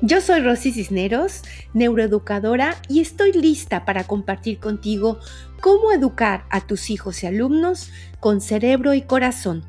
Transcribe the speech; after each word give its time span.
Yo 0.00 0.20
soy 0.20 0.40
Rosy 0.40 0.72
Cisneros, 0.72 1.42
neuroeducadora, 1.74 2.76
y 2.88 3.00
estoy 3.00 3.32
lista 3.32 3.84
para 3.84 4.04
compartir 4.04 4.58
contigo 4.58 5.18
cómo 5.60 5.92
educar 5.92 6.44
a 6.50 6.60
tus 6.60 6.90
hijos 6.90 7.22
y 7.22 7.26
alumnos 7.26 7.90
con 8.20 8.40
cerebro 8.40 8.94
y 8.94 9.02
corazón, 9.02 9.64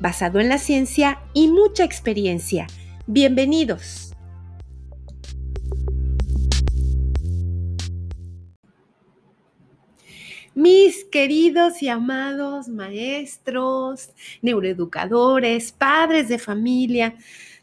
basado 0.00 0.40
en 0.40 0.48
la 0.48 0.58
ciencia 0.58 1.20
y 1.32 1.48
mucha 1.48 1.84
experiencia. 1.84 2.66
Bienvenidos. 3.06 4.14
Mis 10.54 11.04
queridos 11.06 11.82
y 11.82 11.88
amados 11.88 12.68
maestros, 12.68 14.10
neuroeducadores, 14.40 15.72
padres 15.72 16.28
de 16.28 16.38
familia, 16.38 17.16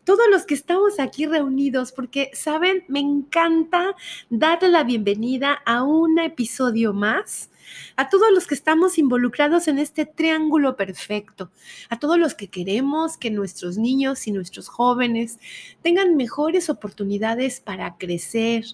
todos 0.04 0.28
los 0.30 0.46
que 0.46 0.54
estamos 0.54 1.00
aquí 1.00 1.26
reunidos, 1.26 1.92
porque, 1.92 2.32
saben, 2.34 2.84
me 2.88 3.00
encanta 3.00 3.96
darle 4.30 4.70
la 4.70 4.84
bienvenida 4.84 5.62
a 5.66 5.84
un 5.84 6.20
episodio 6.20 6.94
más. 6.94 7.50
A 7.96 8.10
todos 8.10 8.32
los 8.34 8.48
que 8.48 8.56
estamos 8.56 8.98
involucrados 8.98 9.68
en 9.68 9.80
este 9.80 10.06
triángulo 10.06 10.76
perfecto, 10.76 11.52
a 11.90 12.00
todos 12.00 12.18
los 12.18 12.34
que 12.34 12.50
queremos 12.50 13.18
que 13.18 13.32
nuestros 13.32 13.78
niños 13.78 14.28
y 14.28 14.32
nuestros 14.32 14.68
jóvenes 14.68 15.40
tengan 15.82 16.18
mejores 16.18 16.70
oportunidades 16.70 17.62
para 17.62 17.98
crecer 17.98 18.66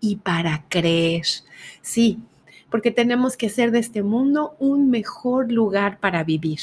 y 0.00 0.16
para 0.16 0.66
creer. 0.68 1.24
Sí, 1.80 2.18
porque 2.70 2.90
tenemos 2.90 3.36
que 3.36 3.46
hacer 3.46 3.70
de 3.70 3.78
este 3.78 4.02
mundo 4.02 4.56
un 4.58 4.90
mejor 4.90 5.50
lugar 5.50 6.00
para 6.00 6.24
vivir. 6.24 6.58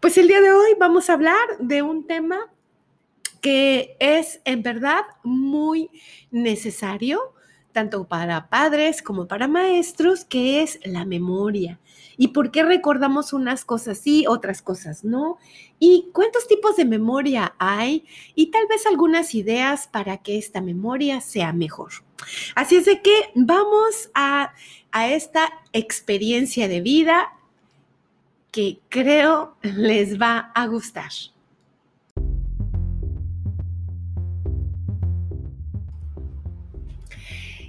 Pues 0.00 0.16
el 0.18 0.28
día 0.28 0.40
de 0.40 0.50
hoy 0.50 0.70
vamos 0.78 1.10
a 1.10 1.14
hablar 1.14 1.46
de 1.58 1.82
un 1.82 2.06
tema 2.06 2.38
que 3.36 3.96
es 4.00 4.40
en 4.44 4.62
verdad 4.62 5.02
muy 5.22 5.90
necesario, 6.30 7.34
tanto 7.72 8.08
para 8.08 8.48
padres 8.48 9.02
como 9.02 9.28
para 9.28 9.48
maestros, 9.48 10.24
que 10.24 10.62
es 10.62 10.78
la 10.84 11.04
memoria. 11.04 11.78
¿Y 12.16 12.28
por 12.28 12.50
qué 12.50 12.62
recordamos 12.62 13.34
unas 13.34 13.66
cosas 13.66 13.98
sí, 13.98 14.24
otras 14.26 14.62
cosas 14.62 15.04
no? 15.04 15.36
¿Y 15.78 16.08
cuántos 16.14 16.48
tipos 16.48 16.76
de 16.76 16.86
memoria 16.86 17.54
hay? 17.58 18.06
Y 18.34 18.50
tal 18.50 18.66
vez 18.68 18.86
algunas 18.86 19.34
ideas 19.34 19.86
para 19.86 20.16
que 20.18 20.38
esta 20.38 20.62
memoria 20.62 21.20
sea 21.20 21.52
mejor. 21.52 21.92
Así 22.54 22.76
es 22.76 22.86
de 22.86 23.02
que 23.02 23.30
vamos 23.34 24.10
a 24.14 24.54
a 24.96 25.10
esta 25.10 25.52
experiencia 25.74 26.68
de 26.68 26.80
vida 26.80 27.34
que 28.50 28.80
creo 28.88 29.58
les 29.60 30.18
va 30.18 30.50
a 30.54 30.66
gustar. 30.66 31.10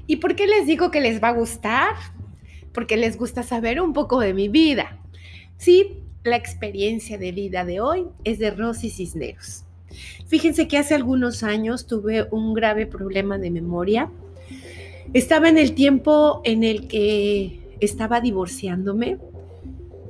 ¿Y 0.07 0.17
por 0.17 0.35
qué 0.35 0.47
les 0.47 0.65
digo 0.65 0.89
que 0.89 1.01
les 1.01 1.21
va 1.21 1.29
a 1.29 1.33
gustar? 1.33 1.93
Porque 2.73 2.97
les 2.97 3.17
gusta 3.17 3.43
saber 3.43 3.81
un 3.81 3.93
poco 3.93 4.19
de 4.19 4.33
mi 4.33 4.49
vida. 4.49 4.99
Sí, 5.57 6.03
la 6.23 6.37
experiencia 6.37 7.17
de 7.17 7.31
vida 7.31 7.65
de 7.65 7.81
hoy 7.81 8.07
es 8.23 8.39
de 8.39 8.51
Rosy 8.51 8.89
Cisneros. 8.89 9.63
Fíjense 10.27 10.67
que 10.67 10.77
hace 10.77 10.95
algunos 10.95 11.43
años 11.43 11.87
tuve 11.87 12.27
un 12.31 12.53
grave 12.53 12.87
problema 12.87 13.37
de 13.37 13.51
memoria 13.51 14.09
estaba 15.13 15.49
en 15.49 15.57
el 15.57 15.73
tiempo 15.73 16.41
en 16.43 16.63
el 16.63 16.87
que 16.87 17.59
estaba 17.79 18.21
divorciándome. 18.21 19.17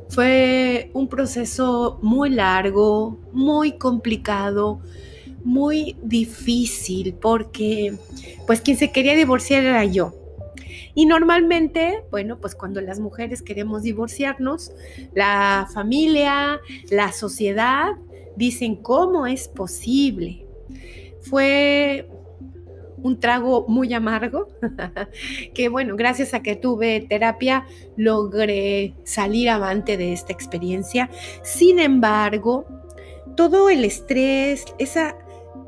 Fue 0.10 0.90
un 0.94 1.08
proceso 1.08 2.00
muy 2.02 2.30
largo, 2.30 3.20
muy 3.34 3.74
complicado, 3.74 4.80
muy 5.48 5.96
difícil 6.04 7.14
porque 7.14 7.96
pues 8.46 8.60
quien 8.60 8.76
se 8.76 8.92
quería 8.92 9.16
divorciar 9.16 9.64
era 9.64 9.86
yo. 9.86 10.14
Y 10.94 11.06
normalmente, 11.06 12.04
bueno, 12.12 12.38
pues 12.40 12.54
cuando 12.54 12.82
las 12.82 13.00
mujeres 13.00 13.42
queremos 13.42 13.84
divorciarnos, 13.84 14.72
la 15.14 15.70
familia, 15.74 16.60
la 16.90 17.14
sociedad 17.14 17.92
dicen, 18.36 18.76
¿cómo 18.76 19.26
es 19.26 19.48
posible? 19.48 20.46
Fue 21.22 22.10
un 23.02 23.20
trago 23.20 23.66
muy 23.70 23.94
amargo, 23.94 24.50
que 25.54 25.70
bueno, 25.70 25.96
gracias 25.96 26.34
a 26.34 26.42
que 26.42 26.58
tuve 26.58 27.06
terapia 27.08 27.66
logré 27.96 28.96
salir 29.06 29.50
avante 29.50 29.96
de 29.96 30.12
esta 30.12 30.34
experiencia. 30.34 31.10
Sin 31.42 31.80
embargo, 31.80 32.66
todo 33.38 33.70
el 33.70 33.86
estrés, 33.86 34.66
esa 34.80 35.16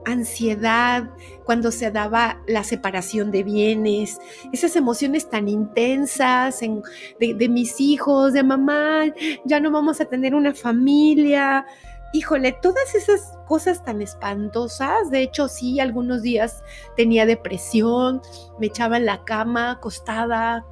ansiedad 0.05 1.09
cuando 1.45 1.71
se 1.71 1.91
daba 1.91 2.41
la 2.47 2.63
separación 2.63 3.31
de 3.31 3.43
bienes, 3.43 4.19
esas 4.51 4.75
emociones 4.75 5.29
tan 5.29 5.47
intensas 5.47 6.59
de, 6.59 7.33
de 7.33 7.49
mis 7.49 7.79
hijos, 7.79 8.33
de 8.33 8.43
mamá, 8.43 9.05
ya 9.45 9.59
no 9.59 9.71
vamos 9.71 10.01
a 10.01 10.05
tener 10.05 10.35
una 10.35 10.53
familia, 10.53 11.65
híjole, 12.13 12.53
todas 12.61 12.95
esas 12.95 13.37
cosas 13.47 13.83
tan 13.83 14.01
espantosas, 14.01 15.09
de 15.11 15.21
hecho 15.21 15.47
sí, 15.47 15.79
algunos 15.79 16.21
días 16.21 16.63
tenía 16.95 17.25
depresión, 17.25 18.21
me 18.59 18.67
echaba 18.67 18.97
en 18.97 19.05
la 19.05 19.23
cama 19.25 19.71
acostada, 19.71 20.65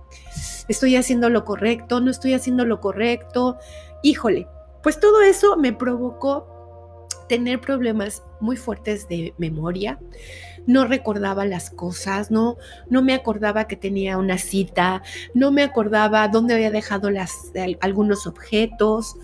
estoy 0.68 0.96
haciendo 0.96 1.30
lo 1.30 1.46
correcto, 1.46 2.00
no 2.00 2.12
estoy 2.12 2.34
haciendo 2.34 2.66
lo 2.66 2.80
correcto, 2.80 3.58
híjole, 4.02 4.48
pues 4.82 5.00
todo 5.00 5.22
eso 5.22 5.58
me 5.58 5.74
provocó 5.74 6.57
tener 7.28 7.60
problemas 7.60 8.24
muy 8.40 8.58
fuertes 8.58 9.08
de 9.08 9.34
memoria. 9.38 10.00
No 10.66 10.86
recordaba 10.86 11.46
las 11.46 11.70
cosas, 11.70 12.30
no, 12.30 12.58
no 12.90 13.02
me 13.02 13.14
acordaba 13.14 13.68
que 13.68 13.78
tenía 13.78 14.18
una 14.18 14.38
cita, 14.38 15.02
no 15.34 15.52
me 15.52 15.64
acordaba 15.64 16.28
dónde 16.28 16.56
había 16.56 16.72
dejado 16.72 17.10
algunos 17.80 18.28
objetos 18.28 19.16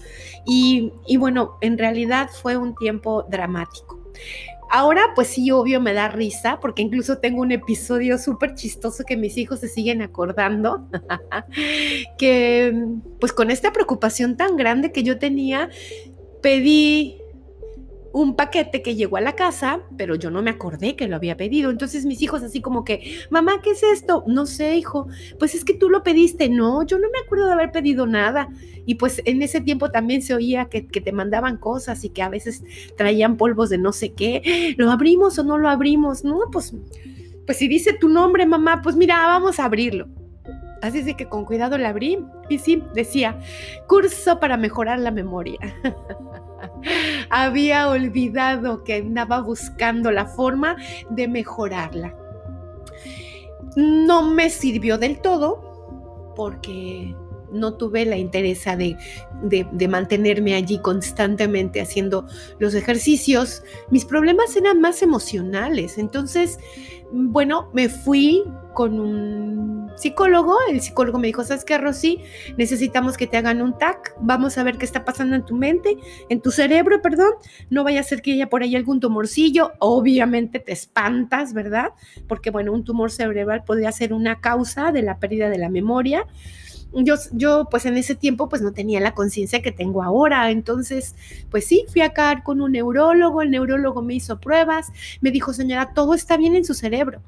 y, 0.45 0.93
y 1.05 1.17
bueno, 1.17 1.57
en 1.61 1.77
realidad 1.77 2.29
fue 2.31 2.55
un 2.55 2.75
tiempo 2.75 3.25
dramático. 3.29 4.03
Ahora, 4.75 5.11
pues 5.13 5.27
sí, 5.27 5.51
obvio 5.51 5.79
me 5.79 5.93
da 5.93 6.07
risa, 6.07 6.59
porque 6.59 6.81
incluso 6.81 7.19
tengo 7.19 7.41
un 7.41 7.51
episodio 7.51 8.17
súper 8.17 8.55
chistoso 8.55 9.03
que 9.03 9.15
mis 9.15 9.37
hijos 9.37 9.59
se 9.59 9.67
siguen 9.67 10.01
acordando, 10.01 10.87
que 12.17 12.73
pues 13.19 13.33
con 13.33 13.51
esta 13.51 13.71
preocupación 13.71 14.35
tan 14.35 14.57
grande 14.57 14.91
que 14.91 15.03
yo 15.03 15.19
tenía, 15.19 15.69
pedí 16.41 17.22
un 18.13 18.35
paquete 18.35 18.83
que 18.83 18.95
llegó 18.95 19.17
a 19.17 19.21
la 19.21 19.33
casa, 19.33 19.81
pero 19.97 20.13
yo 20.13 20.29
no 20.29 20.43
me 20.43 20.51
acordé 20.51 20.95
que 20.95 21.07
lo 21.07 21.15
había 21.15 21.35
pedido. 21.35 21.71
Entonces 21.71 22.05
mis 22.05 22.21
hijos 22.21 22.43
así 22.43 22.61
como 22.61 22.85
que, 22.85 23.17
mamá, 23.31 23.59
¿qué 23.63 23.71
es 23.71 23.81
esto? 23.81 24.23
No 24.27 24.45
sé, 24.45 24.75
hijo. 24.75 25.07
Pues 25.39 25.55
es 25.55 25.65
que 25.65 25.73
tú 25.73 25.89
lo 25.89 26.03
pediste. 26.03 26.47
No, 26.47 26.85
yo 26.85 26.99
no 26.99 27.07
me 27.11 27.17
acuerdo 27.25 27.47
de 27.47 27.53
haber 27.53 27.71
pedido 27.71 28.05
nada. 28.05 28.49
Y 28.85 28.95
pues 28.95 29.21
en 29.25 29.41
ese 29.41 29.61
tiempo 29.61 29.89
también 29.89 30.21
se 30.21 30.35
oía 30.35 30.65
que, 30.65 30.81
te 30.83 31.11
mandaban 31.11 31.57
cosas 31.57 32.03
y 32.03 32.09
que 32.09 32.21
a 32.21 32.29
veces 32.29 32.63
traían 32.95 33.35
polvos 33.35 33.71
de 33.71 33.79
no 33.79 33.91
sé 33.91 34.13
qué. 34.13 34.75
¿Lo 34.77 34.91
abrimos 34.91 35.39
o 35.39 35.43
no 35.43 35.57
lo 35.57 35.67
abrimos? 35.67 36.23
No, 36.23 36.39
pues, 36.51 36.75
pues 37.47 37.57
si 37.57 37.67
dice 37.67 37.93
tu 37.93 38.09
nombre, 38.09 38.45
mamá, 38.45 38.83
pues 38.83 38.95
mira, 38.95 39.25
vamos 39.25 39.59
a 39.59 39.65
abrirlo. 39.65 40.07
Así 40.83 40.99
es 40.99 41.05
de 41.05 41.15
que 41.15 41.29
con 41.29 41.45
cuidado 41.45 41.79
la 41.79 41.89
abrí 41.89 42.19
y 42.47 42.59
sí, 42.59 42.83
decía, 42.93 43.39
curso 43.87 44.39
para 44.39 44.55
mejorar 44.55 44.99
la 44.99 45.11
memoria. 45.11 45.57
Había 47.29 47.89
olvidado 47.89 48.83
que 48.83 48.95
andaba 48.95 49.41
buscando 49.41 50.11
la 50.11 50.25
forma 50.25 50.75
de 51.09 51.27
mejorarla. 51.27 52.15
No 53.75 54.29
me 54.29 54.49
sirvió 54.49 54.97
del 54.97 55.19
todo 55.19 56.33
porque 56.35 57.15
no 57.53 57.75
tuve 57.75 58.05
la 58.05 58.17
interés 58.17 58.65
de, 58.65 58.97
de, 59.71 59.87
mantenerme 59.87 60.55
allí 60.55 60.79
constantemente 60.79 61.81
haciendo 61.81 62.25
los 62.59 62.73
ejercicios. 62.73 63.63
Mis 63.89 64.05
problemas 64.05 64.55
eran 64.55 64.81
más 64.81 65.01
emocionales. 65.01 65.97
Entonces, 65.97 66.59
bueno, 67.11 67.69
me 67.73 67.89
fui 67.89 68.43
con 68.73 68.99
un 68.99 69.91
psicólogo. 69.95 70.57
El 70.67 70.81
psicólogo 70.81 71.19
me 71.19 71.27
dijo, 71.27 71.43
¿sabes 71.43 71.63
qué, 71.63 71.77
Rosy? 71.77 72.19
Necesitamos 72.57 73.17
que 73.17 73.27
te 73.27 73.37
hagan 73.37 73.61
un 73.61 73.77
TAC. 73.77 74.15
Vamos 74.19 74.57
a 74.57 74.63
ver 74.63 74.77
qué 74.77 74.85
está 74.85 75.05
pasando 75.05 75.35
en 75.35 75.45
tu 75.45 75.55
mente, 75.55 75.97
en 76.29 76.41
tu 76.41 76.49
cerebro, 76.49 77.01
perdón. 77.01 77.33
No 77.69 77.83
vaya 77.83 77.99
a 77.99 78.03
ser 78.03 78.21
que 78.21 78.33
haya 78.33 78.49
por 78.49 78.63
ahí 78.63 78.75
algún 78.75 78.99
tumorcillo. 78.99 79.73
Obviamente 79.79 80.59
te 80.59 80.71
espantas, 80.71 81.53
¿verdad? 81.53 81.91
Porque, 82.27 82.49
bueno, 82.49 82.73
un 82.73 82.83
tumor 82.83 83.11
cerebral 83.11 83.63
podría 83.63 83.91
ser 83.91 84.11
una 84.13 84.41
causa 84.41 84.91
de 84.91 85.03
la 85.03 85.19
pérdida 85.19 85.49
de 85.49 85.59
la 85.59 85.69
memoria. 85.69 86.25
Yo, 86.95 87.15
yo, 87.31 87.67
pues 87.69 87.85
en 87.85 87.97
ese 87.97 88.15
tiempo, 88.15 88.49
pues 88.49 88.61
no 88.61 88.71
tenía 88.71 88.99
la 88.99 89.13
conciencia 89.13 89.61
que 89.61 89.71
tengo 89.71 90.03
ahora. 90.03 90.51
Entonces, 90.51 91.15
pues 91.49 91.65
sí, 91.65 91.85
fui 91.91 92.01
acá 92.01 92.43
con 92.43 92.61
un 92.61 92.73
neurólogo. 92.73 93.41
El 93.41 93.51
neurólogo 93.51 94.01
me 94.01 94.15
hizo 94.15 94.39
pruebas. 94.39 94.91
Me 95.21 95.31
dijo, 95.31 95.53
señora, 95.53 95.93
todo 95.93 96.13
está 96.13 96.37
bien 96.37 96.55
en 96.55 96.65
su 96.65 96.73
cerebro 96.73 97.21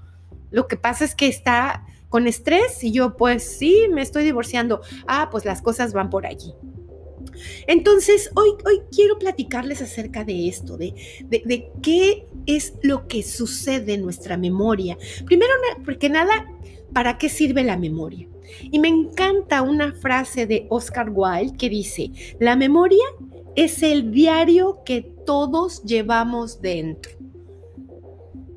lo 0.56 0.68
que 0.68 0.78
pasa 0.78 1.04
es 1.04 1.16
que 1.16 1.28
está 1.28 1.86
con 2.08 2.28
estrés 2.28 2.82
y 2.82 2.94
yo 2.94 3.18
pues 3.18 3.44
sí, 3.44 3.88
me 3.92 4.02
estoy 4.02 4.24
divorciando. 4.24 4.82
Ah, 5.06 5.28
pues 5.30 5.44
las 5.44 5.62
cosas 5.62 5.92
van 5.92 6.10
por 6.10 6.26
allí. 6.26 6.54
Entonces, 7.68 8.32
hoy, 8.36 8.52
hoy 8.66 8.82
quiero 8.90 9.20
platicarles 9.20 9.82
acerca 9.82 10.24
de 10.24 10.48
esto, 10.48 10.78
de, 10.78 10.94
de, 11.28 11.70
qué 11.82 12.26
es 12.46 12.76
lo 12.82 13.08
que 13.08 13.22
sucede 13.24 13.96
en 13.96 14.04
nuestra 14.04 14.38
memoria. 14.38 14.98
Primero, 15.26 15.52
porque 15.84 16.08
nada, 16.08 16.50
¿para 16.94 17.18
qué 17.18 17.28
sirve 17.28 17.64
la 17.66 17.76
memoria? 17.76 18.30
Y 18.62 18.80
me 18.80 18.88
encanta 18.88 19.62
una 19.62 19.94
frase 19.94 20.48
de 20.48 20.68
Oscar 20.70 21.10
Wilde 21.12 21.58
que 21.58 21.70
dice, 21.70 22.12
la 22.40 22.56
memoria 22.56 23.04
es 23.56 23.84
el 23.84 24.12
diario 24.12 24.84
que 24.86 25.02
todos 25.26 25.84
llevamos 25.84 26.62
dentro. 26.62 27.12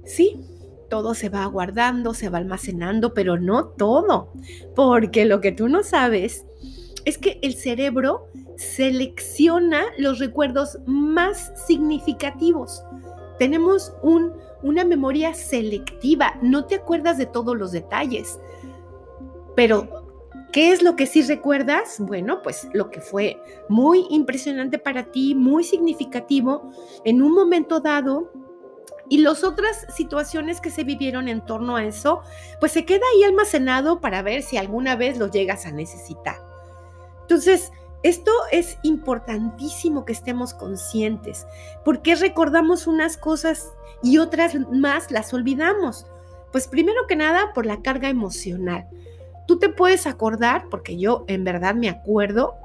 Sí, 0.05 0.41
todo 0.89 1.15
se 1.15 1.29
va 1.29 1.45
guardando, 1.47 2.15
se 2.15 2.29
va 2.29 2.39
almacenando, 2.39 3.15
pero 3.15 3.39
no 3.39 3.67
todo, 3.67 4.33
porque 4.75 5.25
lo 5.25 5.41
que 5.41 5.53
tú 5.53 5.69
no 5.69 5.83
sabes 5.83 6.45
es 7.05 7.19
que 7.19 7.39
el 7.43 7.55
cerebro 7.55 8.29
selecciona 8.57 9.85
los 9.99 10.19
recuerdos 10.19 10.79
más 10.87 11.53
significativos. 11.67 12.83
Tenemos 13.39 13.93
un, 14.03 14.33
una 14.63 14.85
memoria 14.85 15.33
selectiva, 15.33 16.39
no 16.43 16.65
te 16.65 16.75
acuerdas 16.77 17.19
de 17.19 17.27
todos 17.27 17.57
los 17.57 17.71
detalles, 17.71 18.39
pero 19.59 20.07
¿Qué 20.53 20.71
es 20.71 20.83
lo 20.83 20.95
que 20.95 21.07
sí 21.07 21.21
recuerdas? 21.23 21.97
Bueno, 21.99 22.43
pues 22.43 22.69
lo 22.73 22.91
que 22.91 23.01
fue 23.01 23.43
muy 23.69 24.07
impresionante 24.09 24.79
para 24.79 25.11
ti, 25.11 25.35
muy 25.35 25.65
significativo 25.65 26.71
en 27.05 27.23
un 27.23 27.33
momento 27.35 27.81
dado 27.81 28.33
y 29.09 29.19
las 29.19 29.43
otras 29.43 29.85
situaciones 29.95 30.61
que 30.61 30.71
se 30.71 30.85
vivieron 30.85 31.27
en 31.27 31.45
torno 31.45 31.77
a 31.77 31.85
eso, 31.85 32.23
pues 32.61 32.71
se 32.71 32.85
queda 32.85 33.03
ahí 33.13 33.25
almacenado 33.25 34.01
para 34.01 34.23
ver 34.23 34.43
si 34.43 34.57
alguna 34.57 34.95
vez 34.95 35.19
lo 35.19 35.29
llegas 35.29 35.67
a 35.67 35.73
necesitar. 35.73 36.39
Entonces, 37.23 37.73
esto 38.05 38.31
es 38.53 38.79
importantísimo 38.85 40.05
que 40.05 40.13
estemos 40.13 40.55
conscientes, 40.55 41.47
porque 41.85 42.15
recordamos 42.15 42.87
unas 42.87 43.17
cosas 43.17 43.73
y 44.05 44.19
otras 44.19 44.55
más 44.71 45.11
las 45.11 45.35
olvidamos. 45.35 46.07
Pues 46.53 46.69
primero 46.69 47.07
que 47.09 47.17
nada 47.17 47.53
por 47.55 47.67
la 47.67 47.83
carga 47.83 48.09
emocional. 48.09 48.89
Tú 49.49 49.59
te 49.59 49.71
puedes 49.71 50.07
acordar, 50.07 50.67
porque 50.71 50.99
yo 50.99 51.25
en 51.27 51.43
verdad 51.43 51.75
me 51.75 51.89
acuerdo 51.89 52.57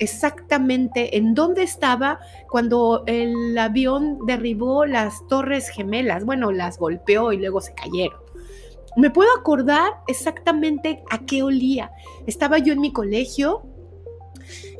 exactamente 0.00 1.16
en 1.16 1.32
dónde 1.32 1.62
estaba 1.62 2.18
cuando 2.50 3.04
el 3.06 3.56
avión 3.56 4.18
derribó 4.26 4.84
las 4.84 5.24
torres 5.28 5.68
gemelas. 5.68 6.24
Bueno, 6.24 6.50
las 6.50 6.76
golpeó 6.76 7.32
y 7.32 7.36
luego 7.36 7.60
se 7.60 7.72
cayeron. 7.74 8.18
Me 8.96 9.10
puedo 9.10 9.30
acordar 9.38 9.92
exactamente 10.08 11.04
a 11.08 11.24
qué 11.24 11.44
olía. 11.44 11.92
Estaba 12.26 12.58
yo 12.58 12.72
en 12.72 12.80
mi 12.80 12.92
colegio, 12.92 13.62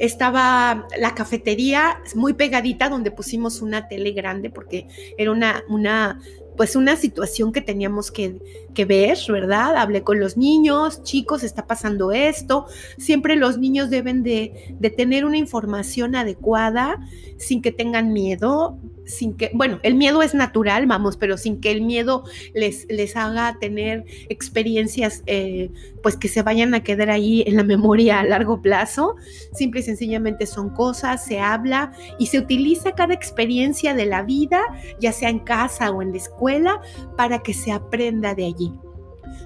estaba 0.00 0.88
la 0.98 1.14
cafetería 1.14 2.00
muy 2.16 2.32
pegadita 2.32 2.88
donde 2.88 3.12
pusimos 3.12 3.62
una 3.62 3.86
tele 3.86 4.10
grande 4.10 4.50
porque 4.50 4.88
era 5.16 5.30
una, 5.30 5.62
una 5.68 6.20
pues 6.56 6.76
una 6.76 6.96
situación 6.96 7.52
que 7.52 7.60
teníamos 7.60 8.10
que, 8.10 8.38
ver, 8.86 9.18
¿verdad? 9.28 9.76
Hablé 9.76 10.02
con 10.02 10.20
los 10.20 10.36
niños, 10.36 11.02
chicos, 11.02 11.42
está 11.42 11.66
pasando 11.66 12.12
esto. 12.12 12.66
Siempre 12.98 13.36
los 13.36 13.58
niños 13.58 13.90
deben 13.90 14.22
de, 14.22 14.76
de 14.78 14.90
tener 14.90 15.24
una 15.24 15.38
información 15.38 16.14
adecuada 16.14 16.98
sin 17.38 17.62
que 17.62 17.72
tengan 17.72 18.12
miedo, 18.12 18.78
sin 19.06 19.34
que, 19.34 19.50
bueno, 19.54 19.80
el 19.82 19.94
miedo 19.94 20.22
es 20.22 20.34
natural, 20.34 20.86
vamos, 20.86 21.16
pero 21.16 21.36
sin 21.36 21.60
que 21.60 21.70
el 21.70 21.82
miedo 21.82 22.24
les, 22.54 22.86
les 22.88 23.16
haga 23.16 23.58
tener 23.60 24.04
experiencias, 24.28 25.22
eh, 25.26 25.70
pues 26.02 26.16
que 26.16 26.28
se 26.28 26.42
vayan 26.42 26.74
a 26.74 26.82
quedar 26.82 27.10
ahí 27.10 27.44
en 27.46 27.56
la 27.56 27.64
memoria 27.64 28.20
a 28.20 28.24
largo 28.24 28.62
plazo. 28.62 29.16
Simple 29.52 29.80
y 29.80 29.82
sencillamente 29.84 30.46
son 30.46 30.70
cosas, 30.70 31.24
se 31.24 31.40
habla 31.40 31.92
y 32.18 32.26
se 32.26 32.38
utiliza 32.38 32.92
cada 32.92 33.14
experiencia 33.14 33.94
de 33.94 34.06
la 34.06 34.22
vida, 34.22 34.62
ya 35.00 35.12
sea 35.12 35.28
en 35.28 35.40
casa 35.40 35.90
o 35.90 36.02
en 36.02 36.12
la 36.12 36.18
escuela, 36.18 36.80
para 37.16 37.40
que 37.40 37.54
se 37.54 37.72
aprenda 37.72 38.34
de 38.34 38.46
allí. 38.46 38.72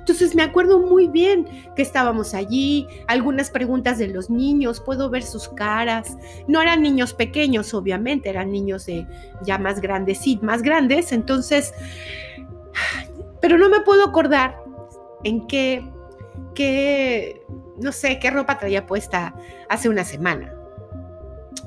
Entonces 0.09 0.35
me 0.35 0.43
acuerdo 0.43 0.79
muy 0.79 1.07
bien 1.07 1.47
que 1.77 1.83
estábamos 1.83 2.33
allí, 2.33 2.89
algunas 3.09 3.51
preguntas 3.51 3.99
de 3.99 4.09
los 4.09 4.31
niños, 4.31 4.81
puedo 4.81 5.11
ver 5.11 5.23
sus 5.23 5.51
caras. 5.51 6.17
No 6.47 6.63
eran 6.63 6.81
niños 6.81 7.13
pequeños, 7.13 7.75
obviamente, 7.75 8.31
eran 8.31 8.51
niños 8.51 8.87
de 8.87 9.07
ya 9.43 9.59
más 9.59 9.83
grandes, 9.83 10.17
sí, 10.17 10.39
más 10.41 10.63
grandes. 10.63 11.13
Entonces, 11.13 11.75
pero 13.43 13.59
no 13.59 13.69
me 13.69 13.81
puedo 13.81 14.03
acordar 14.03 14.59
en 15.25 15.47
qué, 15.47 15.85
qué, 16.55 17.43
no 17.79 17.93
sé, 17.93 18.19
qué 18.19 18.31
ropa 18.31 18.59
traía 18.59 18.87
puesta 18.87 19.35
hace 19.69 19.91
una 19.91 20.05
semana. 20.05 20.55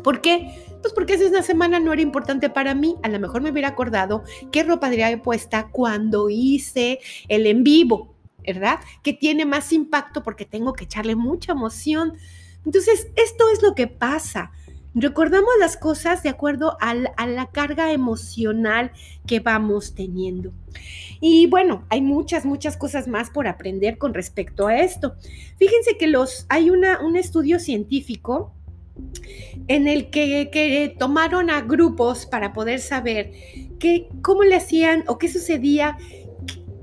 ¿Por 0.04 0.22
qué? 0.22 0.66
Pues 0.82 0.94
porque 0.94 1.14
hace 1.14 1.28
una 1.28 1.44
semana 1.44 1.80
no 1.80 1.94
era 1.94 2.02
importante 2.02 2.50
para 2.50 2.74
mí. 2.74 2.96
A 3.04 3.10
lo 3.10 3.20
mejor 3.20 3.44
me 3.44 3.52
hubiera 3.52 3.68
acordado 3.68 4.24
qué 4.52 4.64
ropa 4.64 4.88
traía 4.88 5.22
puesta 5.22 5.70
cuando 5.72 6.28
hice 6.32 7.00
el 7.28 7.46
en 7.46 7.64
vivo. 7.64 8.11
¿Verdad? 8.46 8.80
Que 9.04 9.14
tiene 9.14 9.46
más 9.46 9.72
impacto 9.74 10.24
porque 10.24 10.46
tengo 10.46 10.74
que 10.74 10.86
echarle 10.86 11.16
mucha 11.16 11.52
emoción. 11.54 12.14
Entonces, 12.66 13.08
esto 13.16 13.50
es 13.52 13.62
lo 13.62 13.76
que 13.76 13.88
pasa. 13.88 14.52
Recordamos 14.94 15.50
las 15.60 15.78
cosas 15.78 16.22
de 16.22 16.30
acuerdo 16.30 16.78
a 16.82 16.94
la, 16.94 17.50
carga 17.54 17.94
emocional 17.94 18.92
que 19.26 19.40
vamos 19.40 19.96
teniendo. 19.96 20.52
Y 21.22 21.48
bueno, 21.48 21.86
hay 21.90 22.02
muchas, 22.02 22.46
muchas 22.46 22.76
cosas 22.76 23.08
más 23.08 23.30
por 23.30 23.48
aprender 23.48 23.98
con 23.98 24.14
respecto 24.14 24.68
a 24.68 24.78
esto. 24.78 25.16
Fíjense 25.58 25.98
que 25.98 26.08
los, 26.08 26.46
hay 26.50 26.70
una, 26.70 27.00
un 27.00 27.16
estudio 27.16 27.60
científico 27.60 28.54
en 29.68 29.88
el 29.88 30.10
que, 30.10 30.50
que, 30.52 30.94
tomaron 31.00 31.50
a 31.50 31.62
grupos 31.62 32.26
para 32.26 32.52
poder 32.52 32.82
saber 32.82 33.32
qué, 33.80 34.10
cómo 34.22 34.44
le 34.44 34.56
hacían 34.56 35.06
o 35.08 35.18
qué 35.18 35.30
sucedía 35.30 35.98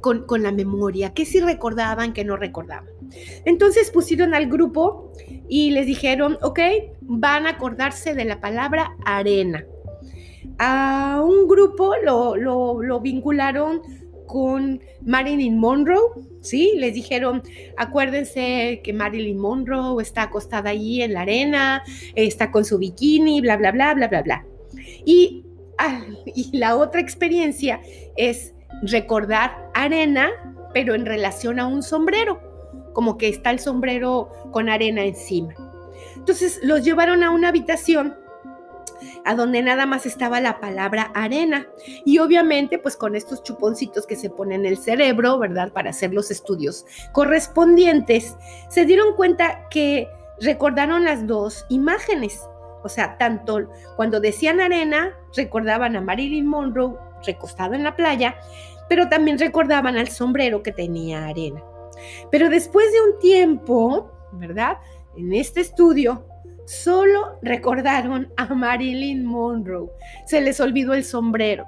con, 0.01 0.43
la 0.43 0.53
memoria, 0.53 1.13
qué 1.13 1.25
sí 1.25 1.41
recordaban, 1.41 2.13
qué 2.13 2.25
no 2.25 2.37
recordaban. 2.37 2.91
Entonces 3.45 3.91
pusieron 3.91 4.35
al 4.35 4.49
grupo 4.49 5.13
y 5.49 5.71
les 5.71 5.87
dijeron, 5.87 6.39
ok, 6.43 6.61
van 7.01 7.47
a 7.47 7.51
acordarse 7.51 8.15
de 8.15 8.25
la 8.25 8.41
palabra 8.41 8.97
arena. 9.05 9.65
A 10.59 11.23
un 11.25 11.47
grupo 11.47 11.95
lo, 12.03 12.37
lo, 12.37 13.01
vincularon 13.01 13.81
con 14.27 14.81
Marilyn 15.03 15.59
Monroe, 15.59 16.11
¿sí? 16.43 16.73
Les 16.77 16.95
dijeron, 16.95 17.43
acuérdense 17.77 18.81
que 18.83 18.93
Marilyn 18.93 19.39
Monroe 19.39 20.03
está 20.03 20.25
acostada 20.25 20.71
ahí 20.71 21.03
en 21.03 21.15
la 21.15 21.23
arena, 21.23 21.83
está 22.15 22.51
con 22.51 22.65
su 22.65 22.79
bikini, 22.79 23.41
bla, 23.41 23.57
bla, 23.57 23.73
bla, 23.73 23.95
bla, 23.95 24.09
bla, 24.09 24.23
bla. 24.23 24.47
Y, 25.05 25.45
ah, 25.79 26.03
y 26.27 26.57
la 26.57 26.77
otra 26.77 27.01
experiencia 27.01 27.81
es 28.17 28.53
recordar 28.83 29.71
arena, 29.75 30.31
pero 30.73 30.95
en 30.95 31.07
relación 31.07 31.59
a 31.59 31.67
un 31.67 31.83
sombrero, 31.83 32.41
como 32.93 33.19
que 33.19 33.29
está 33.29 33.51
el 33.51 33.59
sombrero 33.59 34.31
con 34.51 34.69
arena 34.69 35.05
encima. 35.05 35.55
Entonces 36.17 36.61
los 36.63 36.85
llevaron 36.85 37.23
a 37.23 37.31
una 37.31 37.49
habitación 37.49 38.17
a 39.25 39.35
donde 39.35 39.63
nada 39.63 39.87
más 39.87 40.07
estaba 40.07 40.41
la 40.41 40.61
palabra 40.61 41.11
arena. 41.15 41.67
Y 42.05 42.19
obviamente, 42.19 42.79
pues 42.79 42.97
con 42.97 43.15
estos 43.15 43.43
chuponcitos 43.43 44.07
que 44.07 44.17
se 44.17 44.31
ponen 44.31 44.61
en 44.61 44.67
el 44.67 44.79
cerebro, 44.79 45.39
¿verdad? 45.39 45.73
Para 45.73 45.91
hacer 45.91 46.13
los 46.13 46.31
estudios 46.31 46.85
correspondientes, 47.13 48.37
se 48.69 48.85
dieron 48.85 49.15
cuenta 49.15 49.69
que 49.69 50.09
recordaron 50.41 51.05
las 51.05 51.27
dos 51.27 51.67
imágenes. 51.69 52.41
O 52.83 52.89
sea, 52.89 53.19
tanto 53.19 53.69
cuando 53.97 54.21
decían 54.21 54.61
arena, 54.61 55.13
recordaban 55.37 55.97
a 55.97 56.01
Marilyn 56.01 56.47
Monroe 56.47 56.97
recostada 57.25 57.77
en 57.77 57.85
la 57.85 57.97
playa, 57.97 58.37
pero 58.89 59.09
también 59.09 59.39
recordaban 59.39 59.97
al 59.97 60.09
sombrero 60.09 60.63
que 60.63 60.73
tenía 60.73 61.27
arena. 61.27 61.63
Pero 62.31 62.49
después 62.49 62.93
de 62.93 63.01
un 63.03 63.19
tiempo, 63.19 64.11
¿verdad? 64.33 64.79
En 65.17 65.33
este 65.33 65.61
estudio, 65.61 66.25
solo 66.65 67.39
recordaron 67.43 68.33
a 68.37 68.55
Marilyn 68.55 69.25
Monroe. 69.25 69.91
Se 70.27 70.41
les 70.41 70.61
olvidó 70.61 70.95
el 70.95 71.05
sombrero. 71.05 71.67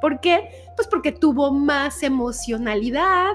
¿Por 0.00 0.20
qué? 0.20 0.48
Pues 0.76 0.88
porque 0.88 1.12
tuvo 1.12 1.50
más 1.50 2.02
emocionalidad, 2.02 3.32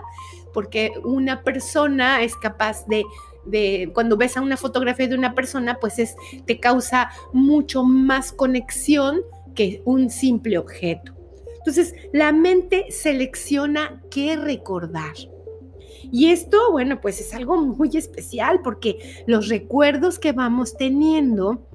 porque 0.53 0.91
una 1.03 1.43
persona 1.43 2.21
es 2.21 2.35
capaz 2.35 2.85
de, 2.87 3.03
de, 3.45 3.91
cuando 3.93 4.17
ves 4.17 4.37
a 4.37 4.41
una 4.41 4.57
fotografía 4.57 5.07
de 5.07 5.15
una 5.15 5.35
persona, 5.35 5.77
pues 5.79 5.99
es, 5.99 6.15
te 6.45 6.59
causa 6.59 7.09
mucho 7.33 7.83
más 7.83 8.31
conexión 8.31 9.21
que 9.55 9.81
un 9.85 10.09
simple 10.09 10.57
objeto. 10.57 11.13
Entonces, 11.65 11.95
la 12.11 12.33
mente 12.33 12.87
selecciona 12.89 14.01
qué 14.11 14.35
recordar. 14.35 15.13
Y 16.11 16.27
esto, 16.27 16.71
bueno, 16.71 16.99
pues 16.99 17.21
es 17.21 17.33
algo 17.33 17.55
muy 17.55 17.95
especial 17.95 18.59
porque 18.61 19.23
los 19.27 19.47
recuerdos 19.47 20.19
que 20.19 20.33
vamos 20.33 20.75
teniendo 20.75 21.65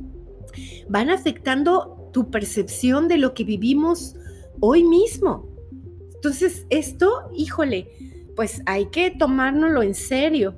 van 0.88 1.09
afectando 1.09 2.11
tu 2.12 2.30
percepción 2.30 3.09
de 3.09 3.16
lo 3.16 3.33
que 3.33 3.45
vivimos 3.45 4.14
hoy 4.61 4.85
mismo. 4.85 5.49
Entonces, 6.14 6.66
esto, 6.68 7.30
híjole, 7.35 7.88
pues 8.37 8.61
hay 8.66 8.87
que 8.87 9.11
tomárnoslo 9.11 9.83
en 9.83 9.95
serio. 9.95 10.57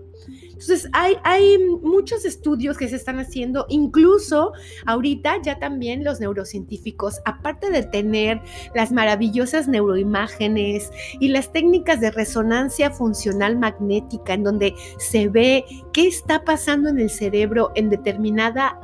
Entonces, 0.61 0.91
hay, 0.93 1.59
muchos 1.83 2.27
estudios 2.27 2.77
que 2.77 2.87
se 2.87 2.97
están 2.97 3.19
haciendo, 3.19 3.65
incluso 3.71 4.53
ahorita 4.85 5.41
ya 5.43 5.59
también 5.59 6.05
los 6.05 6.21
neurocientíficos, 6.21 7.21
aparte 7.25 7.71
de 7.71 7.83
tener 7.83 8.43
las 8.75 8.93
maravillosas 8.93 9.69
neuroimágenes 9.69 10.91
y 11.19 11.29
las 11.29 11.51
técnicas 11.51 12.01
de 12.01 12.11
resonancia 12.11 12.91
funcional 12.91 13.59
magnética, 13.59 14.35
en 14.35 14.45
donde 14.45 14.75
se 14.99 15.29
ve 15.29 15.65
qué 15.95 16.07
está 16.07 16.45
pasando 16.45 16.91
en 16.91 17.01
el 17.01 17.09
cerebro 17.09 17.73
en 17.75 17.89
determinada 17.89 18.79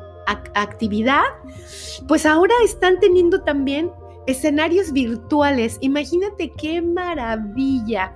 actividad, 0.54 1.25
pues 2.09 2.25
ahora 2.25 2.54
están 2.64 2.99
teniendo 3.00 3.42
también 3.42 3.92
escenarios 4.26 4.92
virtuales. 4.92 5.76
Imagínate 5.80 6.52
qué 6.56 6.80
maravilla 6.80 8.12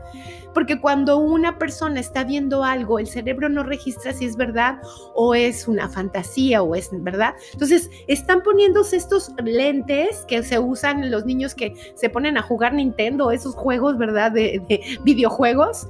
porque 0.54 0.80
cuando 0.80 1.18
una 1.18 1.58
persona 1.58 2.00
está 2.00 2.24
viendo 2.24 2.64
algo, 2.64 2.98
el 2.98 3.06
cerebro 3.06 3.48
no 3.48 3.62
registra 3.62 4.12
si 4.12 4.24
es 4.24 4.36
verdad 4.36 4.80
o 5.14 5.34
es 5.34 5.68
una 5.68 5.88
fantasía 5.88 6.62
o 6.62 6.74
es 6.74 6.90
verdad. 6.92 7.34
Entonces, 7.52 7.90
están 8.08 8.42
poniéndose 8.42 8.96
estos 8.96 9.30
lentes 9.44 10.24
que 10.28 10.42
se 10.42 10.58
usan 10.58 11.10
los 11.10 11.24
niños 11.24 11.54
que 11.54 11.74
se 11.94 12.08
ponen 12.08 12.36
a 12.36 12.42
jugar 12.42 12.74
Nintendo, 12.74 13.30
esos 13.30 13.54
juegos, 13.54 13.98
¿verdad? 13.98 14.32
De, 14.32 14.60
videojuegos. 15.04 15.88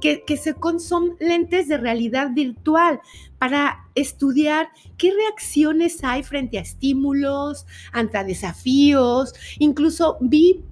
Que, 0.00 0.24
que, 0.24 0.38
se, 0.38 0.54
son 0.78 1.14
lentes 1.20 1.68
de 1.68 1.76
realidad 1.76 2.30
virtual 2.32 3.00
para 3.38 3.86
estudiar 3.94 4.70
qué 4.96 5.12
reacciones 5.12 6.02
hay 6.02 6.22
frente 6.22 6.56
a 6.56 6.62
estímulos, 6.62 7.66
ante 7.92 8.24
desafíos. 8.24 9.34
Incluso 9.58 10.16
vi 10.20 10.64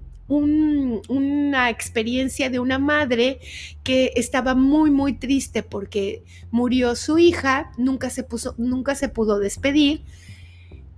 una 1.49 1.69
experiencia 1.69 2.49
de 2.49 2.59
una 2.59 2.77
madre 2.77 3.39
que 3.83 4.13
estaba 4.15 4.53
muy, 4.53 4.91
muy 4.91 5.13
triste 5.13 5.63
porque 5.63 6.23
murió 6.51 6.95
su 6.95 7.17
hija, 7.17 7.71
nunca 7.77 8.09
se, 8.11 8.23
puso, 8.23 8.53
nunca 8.57 8.93
se 8.93 9.09
pudo 9.09 9.39
despedir. 9.39 10.03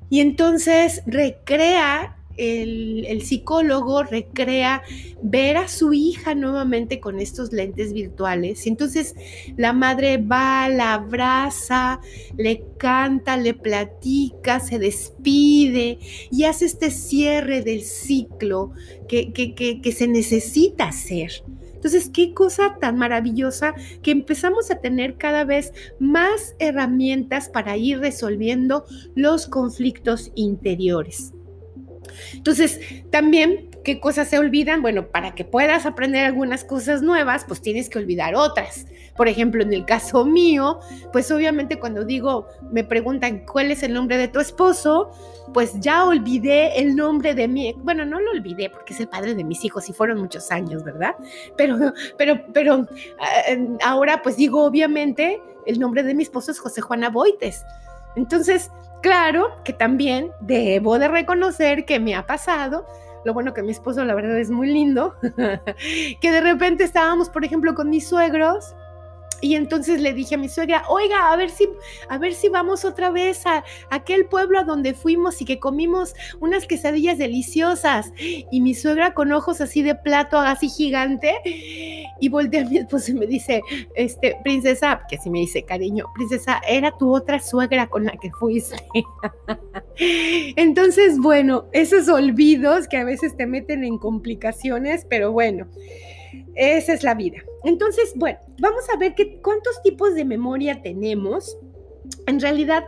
Y 0.10 0.20
entonces 0.20 1.03
recrea 1.05 2.17
el, 2.38 3.22
psicólogo 3.22 4.04
recrea 4.04 4.82
ver 5.22 5.58
a 5.58 5.68
su 5.68 5.94
hija 5.94 6.34
nuevamente 6.36 7.00
con 7.00 7.20
estos 7.20 7.54
lentes 7.54 7.94
virtuales. 7.94 8.68
Entonces 8.68 9.16
la 9.58 9.74
madre 9.74 10.18
va, 10.18 10.68
la 10.70 10.94
abraza, 10.94 12.02
le 12.38 12.64
canta, 12.78 13.38
le 13.38 13.54
platica, 13.54 14.60
se 14.60 14.80
despide 14.80 16.00
y 16.32 16.44
hace 16.46 16.66
este 16.66 16.90
cierre 16.92 17.62
del 17.62 17.84
ciclo 17.84 18.72
que, 19.08 19.32
que 19.34 19.92
se 19.92 20.08
necesita 20.08 20.86
hacer. 20.86 21.44
Entonces, 21.82 22.12
qué 22.14 22.36
cosa 22.36 22.78
tan 22.80 23.00
maravillosa 23.00 23.74
que 24.04 24.12
empezamos 24.12 24.70
a 24.70 24.82
tener 24.82 25.18
cada 25.18 25.46
vez 25.46 25.74
más 25.98 26.56
herramientas 26.60 27.50
para 27.50 27.76
ir 27.76 27.98
resolviendo 27.98 28.86
los 29.16 29.48
conflictos 29.48 30.32
interiores. 30.36 31.34
Entonces, 32.34 32.80
también, 33.10 33.70
¿qué 33.84 34.00
cosas 34.00 34.30
se 34.30 34.39
olvidan? 34.39 34.82
Bueno, 34.82 35.08
para 35.08 35.36
que 35.36 35.46
puedas 35.46 35.86
aprender 35.86 36.25
algunas 36.25 36.63
cosas 36.63 37.01
nuevas, 37.01 37.46
pues 37.48 37.62
tienes 37.62 37.89
que 37.89 38.00
olvidar 38.00 38.36
otras. 38.36 38.86
Por 39.15 39.27
ejemplo, 39.27 39.62
en 39.63 39.74
el 39.74 39.86
caso 39.86 40.25
mío, 40.25 40.80
pues 41.12 41.32
obviamente 41.32 41.80
cuando 41.80 42.06
digo, 42.06 42.48
me 42.72 42.84
preguntan 42.84 43.46
cuál 43.46 43.72
es 43.72 43.84
el 43.84 43.94
nombre 43.94 44.18
de 44.18 44.27
tu 44.27 44.39
esposo, 44.39 45.12
pues 45.53 45.80
ya 45.80 46.06
olvidé 46.06 46.80
el 46.80 46.96
nombre 46.96 47.34
de 47.34 47.48
mi, 47.48 47.74
bueno, 47.84 48.06
no 48.06 48.20
lo 48.20 48.32
olvidé 48.32 48.70
porque 48.70 48.94
es 48.94 49.00
el 49.00 49.08
padre 49.08 49.36
de 49.36 49.44
mis 49.44 49.65
hijos 49.65 49.89
y 49.89 49.94
fueron 49.94 50.20
muchos 50.20 50.51
años, 50.51 50.84
¿verdad? 50.84 51.15
Pero, 51.58 51.94
pero, 52.18 52.41
pero 52.53 52.88
eh, 53.48 53.68
ahora 53.84 54.22
pues 54.22 54.38
digo, 54.38 54.63
obviamente, 54.63 55.41
el 55.65 55.80
nombre 55.80 56.03
de 56.03 56.13
mi 56.13 56.24
esposo 56.24 56.51
es 56.51 56.60
José 56.60 56.82
Juana 56.82 57.10
Boites. 57.10 57.63
Entonces, 58.15 58.72
Claro 59.01 59.50
que 59.63 59.74
también 59.74 60.31
debo 60.41 61.00
de 61.00 61.08
reconocer 61.08 61.86
que 61.86 62.00
me 62.00 62.15
ha 62.15 62.25
pasado, 62.25 62.86
lo 63.25 63.34
bueno 63.34 63.53
que 63.53 63.63
mi 63.63 63.72
esposo 63.72 64.05
la 64.05 64.13
verdad 64.13 64.38
es 64.38 64.51
muy 64.51 64.67
lindo, 64.67 65.15
que 66.22 66.31
de 66.31 66.41
repente 66.41 66.84
estábamos, 66.84 67.29
por 67.29 67.43
ejemplo, 67.43 67.74
con 67.74 67.89
mis 67.89 68.08
suegros 68.08 68.75
y 69.41 69.55
entonces 69.55 70.01
le 70.01 70.13
dije 70.13 70.36
a 70.36 70.38
mi 70.38 70.50
suegra, 70.50 70.83
oiga, 70.88 71.31
a 71.31 71.36
ver 71.36 71.50
si, 71.50 71.67
a 72.10 72.17
ver 72.17 72.33
si 72.33 72.50
vamos 72.50 72.86
otra 72.86 73.10
vez 73.10 73.45
a, 73.45 73.63
aquel 73.89 74.25
pueblo 74.27 74.60
a 74.60 74.63
donde 74.63 74.93
fuimos 74.93 75.41
y 75.41 75.45
que 75.45 75.60
comimos 75.60 76.13
unas 76.39 76.67
quesadillas 76.67 77.17
deliciosas. 77.17 78.13
Y 78.17 78.62
mi 78.62 78.75
suegra 78.75 79.13
con 79.13 79.31
ojos 79.31 79.62
así 79.62 79.81
de 79.81 79.95
plato, 79.95 80.38
así 80.39 80.69
gigante, 80.69 81.36
y 82.19 82.29
voltea 82.29 82.62
a 82.62 82.65
mi 82.69 82.77
esposo 82.77 83.12
y 83.12 83.15
me 83.15 83.27
dice, 83.27 83.62
este, 83.95 84.38
princesa, 84.43 85.01
que 85.10 85.17
así 85.17 85.29
me 85.29 85.39
dice 85.39 85.63
cariño, 85.63 86.05
princesa, 86.15 86.62
era 86.67 86.95
tu 86.98 87.13
otra 87.13 87.39
suegra 87.39 87.88
con 87.88 88.05
la 88.05 88.13
que 88.13 88.31
fuiste. 88.31 88.77
entonces, 90.55 91.19
bueno, 91.19 91.65
esos 91.71 92.07
olvidos 92.10 92.88
que 92.88 92.98
a 92.98 93.03
veces 93.03 93.36
te 93.36 93.48
meten 93.48 93.83
en 93.83 93.98
complicaciones, 93.98 95.05
pero 95.10 95.31
bueno. 95.31 95.67
Esa 96.55 96.93
es 96.93 97.03
la 97.03 97.13
vida. 97.13 97.38
Entonces, 97.63 98.13
bueno, 98.15 98.39
vamos 98.60 98.84
a 98.94 98.98
ver 98.98 99.13
qué, 99.15 99.39
cuántos 99.41 99.82
tipos 99.82 100.15
de 100.15 100.25
memoria 100.25 100.82
tenemos. 100.82 101.58
En 102.25 102.39
realidad 102.39 102.84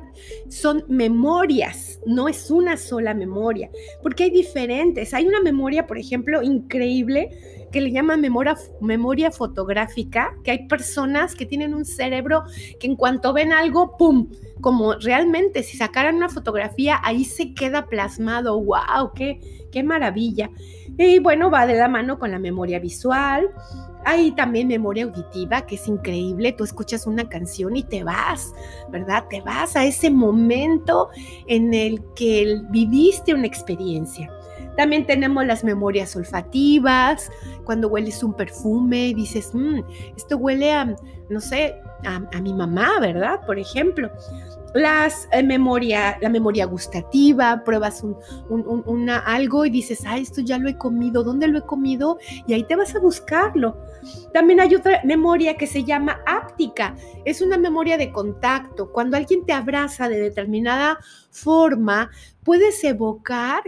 son 0.49 0.83
memorias, 0.87 1.99
no 2.05 2.27
es 2.27 2.49
una 2.49 2.77
sola 2.77 3.13
memoria, 3.13 3.69
porque 4.01 4.23
hay 4.23 4.31
diferentes. 4.31 5.13
Hay 5.13 5.27
una 5.27 5.41
memoria, 5.41 5.85
por 5.87 5.97
ejemplo, 5.97 6.41
increíble 6.41 7.29
que 7.73 7.81
le 7.81 7.91
llaman 7.91 8.21
memoria, 8.21 9.31
fotográfica, 9.31 10.37
que 10.43 10.51
hay 10.51 10.67
personas 10.67 11.33
que 11.33 11.47
tienen 11.47 11.73
un 11.73 11.85
cerebro 11.85 12.43
que 12.79 12.85
en 12.85 12.95
cuanto 12.95 13.33
ven 13.33 13.51
algo, 13.51 13.97
¡pum! 13.97 14.29
Como 14.61 14.93
realmente 14.93 15.63
si 15.63 15.75
sacaran 15.75 16.15
una 16.15 16.29
fotografía, 16.29 17.01
ahí 17.03 17.25
se 17.25 17.55
queda 17.55 17.87
plasmado. 17.87 18.61
¡Wow! 18.61 19.11
¡Qué, 19.15 19.39
qué 19.71 19.83
maravilla! 19.83 20.51
Y 20.97 21.17
bueno, 21.17 21.49
va 21.49 21.65
de 21.65 21.73
la 21.73 21.87
mano 21.87 22.19
con 22.19 22.29
la 22.29 22.37
memoria 22.37 22.79
visual. 22.79 23.49
Hay 24.05 24.31
también 24.33 24.67
memoria 24.67 25.05
auditiva, 25.05 25.65
que 25.65 25.75
es 25.75 25.87
increíble. 25.87 26.53
Tú 26.53 26.63
escuchas 26.65 27.07
una 27.07 27.27
canción 27.27 27.75
y 27.75 27.83
te 27.83 28.03
vas, 28.03 28.53
¿verdad? 28.91 29.25
Te 29.29 29.41
vas 29.41 29.75
a 29.75 29.83
ese 29.83 30.11
momento 30.11 31.09
en 31.47 31.73
el 31.73 32.03
que 32.15 32.61
viviste 32.69 33.33
una 33.33 33.47
experiencia. 33.47 34.29
También 34.77 35.05
tenemos 35.05 35.45
las 35.45 35.63
memorias 35.63 36.15
olfativas, 36.15 37.31
cuando 37.63 37.87
hueles 37.87 38.23
un 38.23 38.33
perfume 38.33 39.09
y 39.09 39.13
dices, 39.13 39.51
mmm, 39.53 39.81
esto 40.17 40.37
huele 40.37 40.71
a, 40.71 40.95
no 41.29 41.39
sé, 41.39 41.75
a, 42.05 42.21
a 42.31 42.41
mi 42.41 42.53
mamá, 42.53 42.99
¿verdad? 42.99 43.45
Por 43.45 43.59
ejemplo 43.59 44.09
las 44.73 45.27
eh, 45.31 45.43
memoria, 45.43 46.17
la 46.21 46.29
memoria 46.29 46.65
gustativa, 46.65 47.63
pruebas 47.63 48.03
un, 48.03 48.17
una, 48.85 49.19
algo 49.19 49.65
y 49.65 49.69
dices, 49.69 50.03
ah, 50.05 50.17
esto 50.17 50.41
ya 50.41 50.57
lo 50.57 50.69
he 50.69 50.77
comido, 50.77 51.23
¿dónde 51.23 51.47
lo 51.47 51.59
he 51.59 51.61
comido? 51.61 52.17
Y 52.47 52.53
ahí 52.53 52.63
te 52.63 52.75
vas 52.75 52.95
a 52.95 52.99
buscarlo. 52.99 53.77
También 54.33 54.59
hay 54.59 54.75
otra 54.75 55.01
memoria 55.03 55.55
que 55.55 55.67
se 55.67 55.83
llama 55.83 56.21
áptica, 56.25 56.95
es 57.25 57.41
una 57.41 57.57
memoria 57.57 57.97
de 57.97 58.11
contacto. 58.11 58.91
Cuando 58.91 59.15
alguien 59.15 59.45
te 59.45 59.53
abraza 59.53 60.09
de 60.09 60.19
determinada 60.19 60.97
forma, 61.29 62.09
puedes 62.43 62.83
evocar 62.83 63.63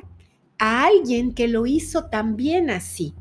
a 0.60 0.86
alguien 0.86 1.34
que 1.34 1.48
lo 1.48 1.66
hizo 1.66 2.06
también 2.06 2.70
así. 2.70 3.14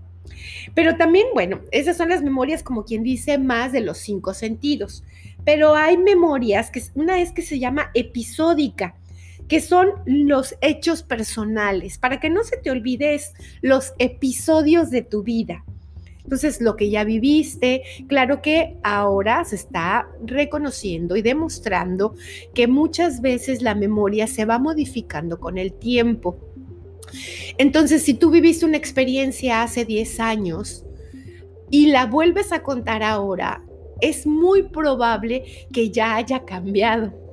Pero 0.74 0.96
también, 0.96 1.26
bueno, 1.34 1.60
esas 1.70 1.96
son 1.96 2.08
las 2.08 2.22
memorias 2.22 2.62
como 2.62 2.84
quien 2.84 3.02
dice 3.02 3.38
más 3.38 3.72
de 3.72 3.80
los 3.80 3.98
cinco 3.98 4.34
sentidos. 4.34 5.04
Pero 5.44 5.74
hay 5.74 5.96
memorias, 5.96 6.70
que 6.70 6.82
una 6.94 7.20
es 7.20 7.32
que 7.32 7.42
se 7.42 7.58
llama 7.58 7.90
episódica, 7.94 8.96
que 9.48 9.60
son 9.60 9.90
los 10.06 10.56
hechos 10.62 11.02
personales, 11.02 11.98
para 11.98 12.18
que 12.18 12.30
no 12.30 12.44
se 12.44 12.56
te 12.56 12.70
olvides 12.70 13.34
los 13.60 13.92
episodios 13.98 14.90
de 14.90 15.02
tu 15.02 15.22
vida. 15.22 15.64
Entonces, 16.22 16.62
lo 16.62 16.74
que 16.76 16.88
ya 16.88 17.04
viviste, 17.04 17.82
claro 18.08 18.40
que 18.40 18.78
ahora 18.82 19.44
se 19.44 19.56
está 19.56 20.08
reconociendo 20.24 21.16
y 21.16 21.22
demostrando 21.22 22.14
que 22.54 22.66
muchas 22.66 23.20
veces 23.20 23.60
la 23.60 23.74
memoria 23.74 24.26
se 24.26 24.46
va 24.46 24.58
modificando 24.58 25.38
con 25.38 25.58
el 25.58 25.74
tiempo. 25.74 26.38
Entonces, 27.58 28.02
si 28.02 28.14
tú 28.14 28.30
viviste 28.30 28.66
una 28.66 28.76
experiencia 28.76 29.62
hace 29.62 29.84
10 29.84 30.20
años 30.20 30.84
y 31.70 31.86
la 31.86 32.06
vuelves 32.06 32.52
a 32.52 32.62
contar 32.62 33.02
ahora, 33.02 33.62
es 34.00 34.26
muy 34.26 34.64
probable 34.64 35.44
que 35.72 35.90
ya 35.90 36.16
haya 36.16 36.44
cambiado 36.44 37.24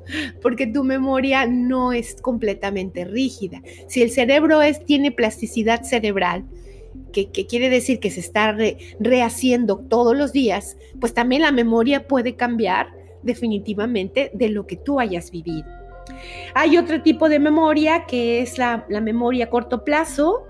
porque 0.41 0.67
tu 0.67 0.83
memoria 0.83 1.45
no 1.45 1.93
es 1.93 2.15
completamente 2.21 3.05
rígida. 3.05 3.61
Si 3.87 4.01
el 4.01 4.11
cerebro 4.11 4.61
es, 4.61 4.83
tiene 4.85 5.11
plasticidad 5.11 5.83
cerebral, 5.83 6.45
que, 7.13 7.29
quiere 7.29 7.69
decir 7.69 7.99
que 7.99 8.09
se 8.09 8.19
está 8.19 8.55
rehaciendo 8.99 9.77
todos 9.77 10.15
los 10.15 10.31
días, 10.31 10.77
pues 10.99 11.13
también 11.13 11.41
la 11.41 11.51
memoria 11.51 12.07
puede 12.07 12.35
cambiar 12.35 12.87
definitivamente 13.23 14.31
de 14.33 14.49
lo 14.49 14.65
que 14.65 14.77
tú 14.77 14.99
hayas 14.99 15.31
vivido. 15.31 15.67
Hay 16.53 16.77
otro 16.77 17.01
tipo 17.01 17.29
de 17.29 17.39
memoria 17.39 18.05
que 18.05 18.41
es 18.41 18.57
la, 18.57 18.85
memoria 18.89 19.45
a 19.45 19.49
corto 19.49 19.83
plazo, 19.83 20.43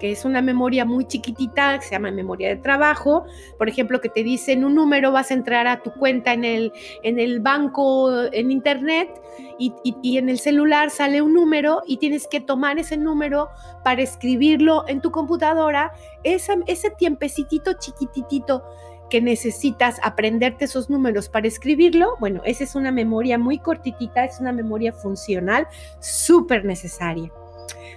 que 0.00 0.12
es 0.12 0.24
una 0.24 0.42
memoria 0.42 0.84
muy 0.84 1.06
chiquitita, 1.06 1.78
que 1.78 1.84
se 1.84 1.92
llama 1.92 2.10
memoria 2.10 2.48
de 2.48 2.56
trabajo. 2.56 3.24
Por 3.58 3.68
ejemplo, 3.68 4.00
que 4.00 4.08
te 4.08 4.24
dicen 4.24 4.64
un 4.64 4.74
número, 4.74 5.12
vas 5.12 5.30
a 5.30 5.34
entrar 5.34 5.66
a 5.66 5.82
tu 5.82 5.92
cuenta 5.92 6.32
en 6.32 6.44
el, 6.44 6.72
en 7.02 7.20
el 7.20 7.40
banco, 7.40 8.10
en 8.32 8.50
internet, 8.50 9.10
y, 9.58 10.18
en 10.18 10.28
el 10.28 10.38
celular 10.38 10.90
sale 10.90 11.22
un 11.22 11.34
número 11.34 11.82
y 11.86 11.98
tienes 11.98 12.26
que 12.26 12.40
tomar 12.40 12.78
ese 12.78 12.96
número 12.96 13.48
para 13.84 14.02
escribirlo 14.02 14.84
en 14.88 15.00
tu 15.00 15.10
computadora. 15.10 15.92
ese 16.24 16.90
tiempecito 16.98 17.74
chiquititito 17.74 18.64
que 19.12 19.20
necesitas 19.20 20.00
aprenderte 20.02 20.64
esos 20.64 20.88
números 20.88 21.28
para 21.28 21.46
escribirlo, 21.46 22.16
bueno, 22.18 22.40
esa 22.46 22.64
es 22.64 22.74
una 22.74 22.90
memoria 22.90 23.36
muy 23.36 23.58
cortitita, 23.58 24.24
es 24.24 24.40
una 24.40 24.52
memoria 24.52 24.90
funcional 24.90 25.68
súper 26.00 26.64
necesaria. 26.64 27.30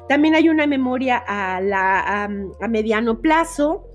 También 0.10 0.36
hay 0.36 0.50
una 0.50 0.67
memoria 0.67 1.24
a, 1.25 1.62
la, 1.62 2.25
a 2.25 2.67
mediano 2.67 3.22
plazo, 3.22 3.88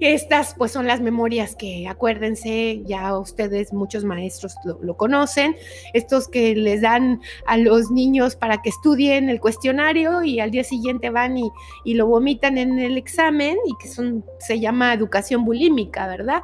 estas 0.00 0.54
pues 0.54 0.72
son 0.72 0.86
las 0.86 1.00
memorias 1.00 1.54
que 1.54 1.86
acuérdense, 1.86 2.82
ya 2.86 3.16
ustedes 3.18 3.72
muchos 3.72 4.04
maestros 4.04 4.54
lo, 4.64 4.96
conocen, 4.96 5.56
estos 5.92 6.28
que 6.28 6.54
les 6.54 6.80
dan 6.80 7.20
a 7.46 7.56
los 7.56 7.90
niños 7.90 8.36
para 8.36 8.62
que 8.62 8.70
estudien 8.70 9.28
el 9.28 9.40
cuestionario 9.40 10.22
y 10.22 10.40
al 10.40 10.50
día 10.50 10.64
siguiente 10.64 11.10
van 11.10 11.36
y, 11.38 11.50
lo 11.94 12.06
vomitan 12.06 12.56
en 12.56 12.78
el 12.78 12.96
examen 12.96 13.56
y 13.66 13.76
que 13.78 13.88
son, 13.88 14.24
se 14.38 14.58
llama 14.58 14.94
educación 14.94 15.44
bulímica, 15.44 16.06
¿verdad? 16.06 16.42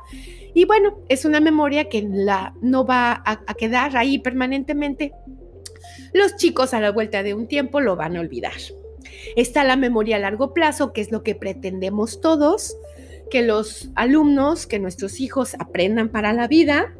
Y 0.54 0.66
bueno, 0.66 0.98
es 1.08 1.25
una 1.25 1.40
memoria 1.40 1.88
que 1.88 2.06
la, 2.06 2.54
no 2.60 2.84
va 2.84 3.22
a 3.25 3.54
quedar 3.54 3.96
ahí 3.96 4.18
permanentemente. 4.18 5.12
Los 6.12 6.36
chicos 6.36 6.75
a 6.75 6.80
la 6.80 6.90
vuelta 6.90 7.22
de 7.22 7.34
un 7.34 7.46
tiempo 7.46 7.80
lo 7.80 7.96
van 7.96 8.16
a 8.16 8.20
olvidar. 8.20 8.52
Está 9.36 9.64
la 9.64 9.76
memoria 9.76 10.16
a 10.16 10.20
largo 10.20 10.54
plazo, 10.54 10.92
que 10.92 11.00
es 11.00 11.10
lo 11.10 11.22
que 11.22 11.34
pretendemos 11.34 12.20
todos, 12.20 12.76
que 13.30 13.42
los 13.42 13.90
alumnos, 13.95 14.66
que 14.66 14.78
nuestros 14.78 15.21
hijos 15.21 15.54
aprendan 15.59 16.09
para 16.11 16.33
la 16.33 16.49
vida. 16.49 16.95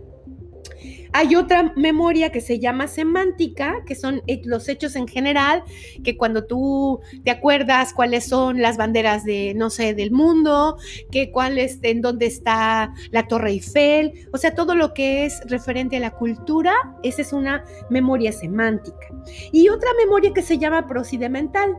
Hay 1.13 1.35
otra 1.35 1.73
memoria 1.77 2.31
que 2.31 2.43
se 2.43 2.59
llama 2.59 2.89
semántica, 2.89 3.83
que 3.87 3.95
son 3.95 4.21
los 4.45 4.69
hechos 4.69 4.97
en 4.97 5.09
general, 5.09 5.63
que 6.05 6.19
cuando 6.19 6.45
tú 6.45 7.01
te 7.25 7.31
acuerdas 7.31 7.95
cuáles 7.95 8.27
son 8.27 8.61
las 8.61 8.77
banderas 8.77 9.25
de, 9.25 9.55
no 9.55 9.71
sé, 9.71 9.95
del 9.95 10.11
mundo, 10.11 10.77
que 11.11 11.31
cuál 11.31 11.59
en 11.59 12.03
dónde 12.03 12.27
está 12.27 12.93
la 13.13 13.27
Torre 13.29 13.53
Eiffel, 13.53 14.29
o 14.33 14.37
sea, 14.37 14.55
todo 14.55 14.75
lo 14.75 14.93
que 14.93 15.25
es 15.25 15.41
referente 15.47 15.97
a 15.97 16.01
la 16.01 16.11
cultura, 16.11 16.75
esa 17.03 17.23
es 17.23 17.33
una 17.33 17.65
memoria 17.89 18.31
semántica. 18.31 19.09
Y 19.53 19.71
otra 19.71 19.89
memoria 19.99 20.35
que 20.35 20.43
se 20.43 20.59
llama 20.59 20.87
procedimental, 20.87 21.77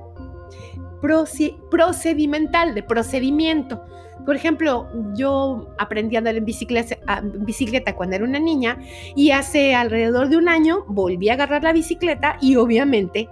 procedimental, 1.00 2.74
de 2.74 2.82
procedimiento. 2.82 3.84
Por 4.27 4.36
ejemplo, 4.36 4.89
yo 5.15 5.74
aprendí 5.77 6.17
a 6.17 6.19
andar 6.19 6.36
en 6.36 6.43
bicicleta, 6.43 6.98
bicicleta 7.24 7.96
cuando 7.96 8.17
era 8.17 8.25
una 8.25 8.39
niña 8.39 8.77
y 9.15 9.31
hace 9.31 9.74
alrededor 9.74 10.27
de 10.27 10.36
un 10.36 10.50
año 10.50 10.84
volví 10.89 11.29
a 11.29 11.36
agarrar 11.36 11.63
la 11.63 11.72
bicicleta 11.72 12.38
y 12.41 12.57
obviamente 12.57 13.29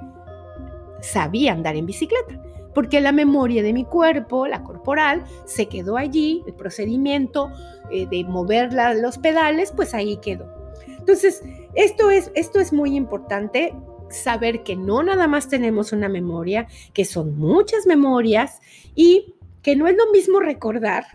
sabía 1.02 1.52
andar 1.52 1.76
en 1.76 1.86
bicicleta 1.86 2.42
porque 2.74 3.02
la 3.02 3.12
memoria 3.12 3.62
de 3.62 3.74
mi 3.74 3.84
cuerpo, 3.84 4.48
la 4.48 4.64
corporal, 4.64 5.26
se 5.44 5.68
quedó 5.68 5.98
allí, 5.98 6.44
el 6.48 6.54
procedimiento 6.54 7.52
eh, 7.92 8.08
de 8.10 8.24
mover 8.24 8.72
los 8.96 9.18
pedales, 9.18 9.74
pues 9.76 9.94
ahí 9.94 10.16
quedó. 10.22 10.50
Entonces, 10.88 11.44
esto 11.74 12.10
es, 12.10 12.32
esto 12.36 12.62
es 12.62 12.72
muy 12.72 12.96
importante, 12.96 13.74
saber 14.10 14.64
que 14.64 14.78
no 14.78 15.04
nada 15.04 15.28
más 15.28 15.50
tenemos 15.50 15.92
una 15.92 16.08
memoria, 16.08 16.68
que 16.94 17.04
son 17.04 17.38
muchas 17.38 17.86
memorias 17.86 18.62
y 18.96 19.35
que 19.66 19.76
no 19.76 19.88
es 19.88 19.98
lo 19.98 20.12
mismo 20.12 20.40
recordar. 20.40 21.06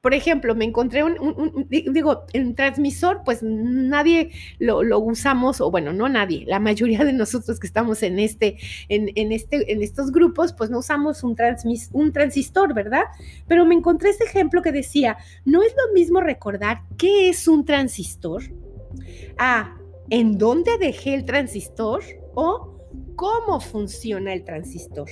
Por 0.00 0.14
ejemplo, 0.14 0.54
me 0.54 0.64
encontré 0.64 1.04
un, 1.04 1.66
digo, 1.68 2.22
el 2.32 2.54
transmisor, 2.54 3.20
pues 3.26 3.42
nadie 3.42 4.30
lo, 4.58 4.98
usamos, 4.98 5.60
o 5.60 5.70
bueno, 5.70 5.92
no 5.92 6.08
nadie, 6.08 6.46
la 6.46 6.60
mayoría 6.60 7.04
de 7.04 7.12
nosotros 7.12 7.60
que 7.60 7.66
estamos 7.66 8.02
en 8.02 8.18
este, 8.18 8.56
en, 8.88 9.32
este, 9.32 9.70
en 9.70 9.82
estos 9.82 10.12
grupos, 10.12 10.54
pues 10.54 10.70
no 10.70 10.78
usamos 10.78 11.22
un, 11.22 11.36
transmis, 11.36 11.90
un 11.92 12.10
transistor, 12.10 12.72
¿verdad? 12.72 13.04
Pero 13.46 13.66
me 13.66 13.74
encontré 13.74 14.08
este 14.08 14.24
ejemplo 14.24 14.62
que 14.62 14.72
decía, 14.72 15.18
no 15.44 15.62
es 15.62 15.74
lo 15.76 15.92
mismo 15.92 16.22
recordar 16.22 16.80
qué 16.96 17.28
es 17.28 17.46
un 17.46 17.66
transistor, 17.66 18.44
a 19.36 19.76
en 20.08 20.38
dónde 20.38 20.78
dejé 20.78 21.12
el 21.12 21.26
transistor 21.26 22.02
o 22.34 22.78
cómo 23.14 23.60
funciona 23.60 24.32
el 24.32 24.42
transistor. 24.42 25.10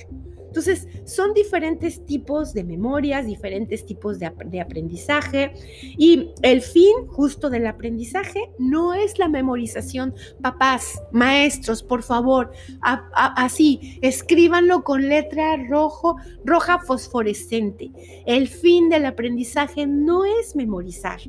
Entonces, 0.49 0.87
son 1.05 1.35
diferentes 1.35 2.03
tipos 2.07 2.53
de 2.53 2.63
memorias, 2.63 3.27
diferentes 3.27 3.85
tipos 3.85 4.17
de, 4.17 4.25
aprendizaje 4.59 5.53
y 5.95 6.31
el 6.41 6.61
fin 6.61 7.05
justo 7.07 7.51
del 7.51 7.67
aprendizaje 7.67 8.49
no 8.57 8.95
es 8.95 9.19
la 9.19 9.27
memorización. 9.27 10.15
Papás, 10.41 10.99
maestros, 11.11 11.83
por 11.83 12.01
favor, 12.01 12.51
así, 12.81 13.99
escríbanlo 14.01 14.83
con 14.83 15.07
letra 15.07 15.55
rojo, 15.69 16.15
roja 16.43 16.79
fosforescente. 16.79 17.91
El 18.25 18.47
fin 18.47 18.89
del 18.89 19.05
aprendizaje 19.05 19.85
no 19.85 20.25
es 20.25 20.55
memorizar, 20.55 21.19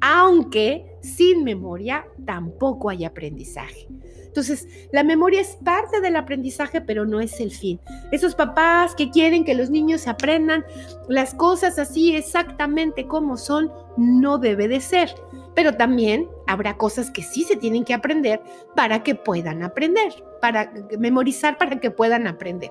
aunque 0.00 0.86
sin 1.02 1.44
memoria 1.44 2.06
tampoco 2.24 2.88
hay 2.88 3.04
aprendizaje. 3.04 3.86
Entonces, 4.36 4.68
la 4.92 5.02
memoria 5.02 5.40
es 5.40 5.56
parte 5.64 6.02
del 6.02 6.14
aprendizaje, 6.14 6.82
pero 6.82 7.06
no 7.06 7.20
es 7.20 7.40
el 7.40 7.50
fin. 7.50 7.80
Esos 8.12 8.34
papás 8.34 8.94
que 8.94 9.08
quieren 9.08 9.46
que 9.46 9.54
los 9.54 9.70
niños 9.70 10.06
aprendan 10.06 10.62
las 11.08 11.32
cosas 11.32 11.78
así 11.78 12.14
exactamente 12.14 13.06
como 13.06 13.38
son, 13.38 13.72
no 13.96 14.36
debe 14.36 14.68
de 14.68 14.82
ser. 14.82 15.08
Pero 15.54 15.78
también 15.78 16.28
habrá 16.46 16.76
cosas 16.76 17.10
que 17.10 17.22
sí 17.22 17.44
se 17.44 17.56
tienen 17.56 17.82
que 17.82 17.94
aprender 17.94 18.42
para 18.74 19.02
que 19.02 19.14
puedan 19.14 19.62
aprender, 19.62 20.12
para 20.42 20.70
memorizar 20.98 21.56
para 21.56 21.80
que 21.80 21.90
puedan 21.90 22.26
aprender. 22.26 22.70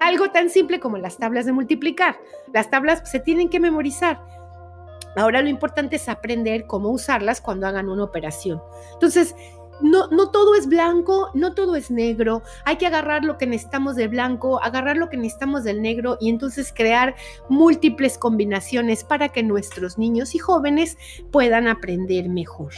Algo 0.00 0.30
tan 0.30 0.50
simple 0.50 0.78
como 0.78 0.98
las 0.98 1.16
tablas 1.16 1.46
de 1.46 1.52
multiplicar. 1.52 2.18
Las 2.52 2.68
tablas 2.68 3.10
se 3.10 3.18
tienen 3.18 3.48
que 3.48 3.60
memorizar, 3.60 4.20
Ahora 5.18 5.42
lo 5.42 5.48
importante 5.48 5.96
es 5.96 6.08
aprender 6.08 6.66
cómo 6.66 6.90
usarlas 6.90 7.40
cuando 7.40 7.66
hagan 7.66 7.88
una 7.88 8.04
operación. 8.04 8.62
Entonces, 8.92 9.34
no, 9.80 10.08
no 10.08 10.30
todo 10.30 10.54
es 10.54 10.66
blanco, 10.66 11.30
no 11.34 11.54
todo 11.54 11.76
es 11.76 11.90
negro. 11.90 12.42
Hay 12.64 12.76
que 12.76 12.86
agarrar 12.86 13.24
lo 13.24 13.38
que 13.38 13.46
necesitamos 13.46 13.96
de 13.96 14.08
blanco, 14.08 14.62
agarrar 14.62 14.96
lo 14.96 15.08
que 15.08 15.16
necesitamos 15.16 15.64
del 15.64 15.82
negro 15.82 16.18
y 16.20 16.28
entonces 16.30 16.72
crear 16.74 17.14
múltiples 17.48 18.18
combinaciones 18.18 19.04
para 19.04 19.28
que 19.30 19.42
nuestros 19.42 19.98
niños 19.98 20.34
y 20.34 20.38
jóvenes 20.38 20.96
puedan 21.30 21.68
aprender 21.68 22.28
mejor. 22.28 22.72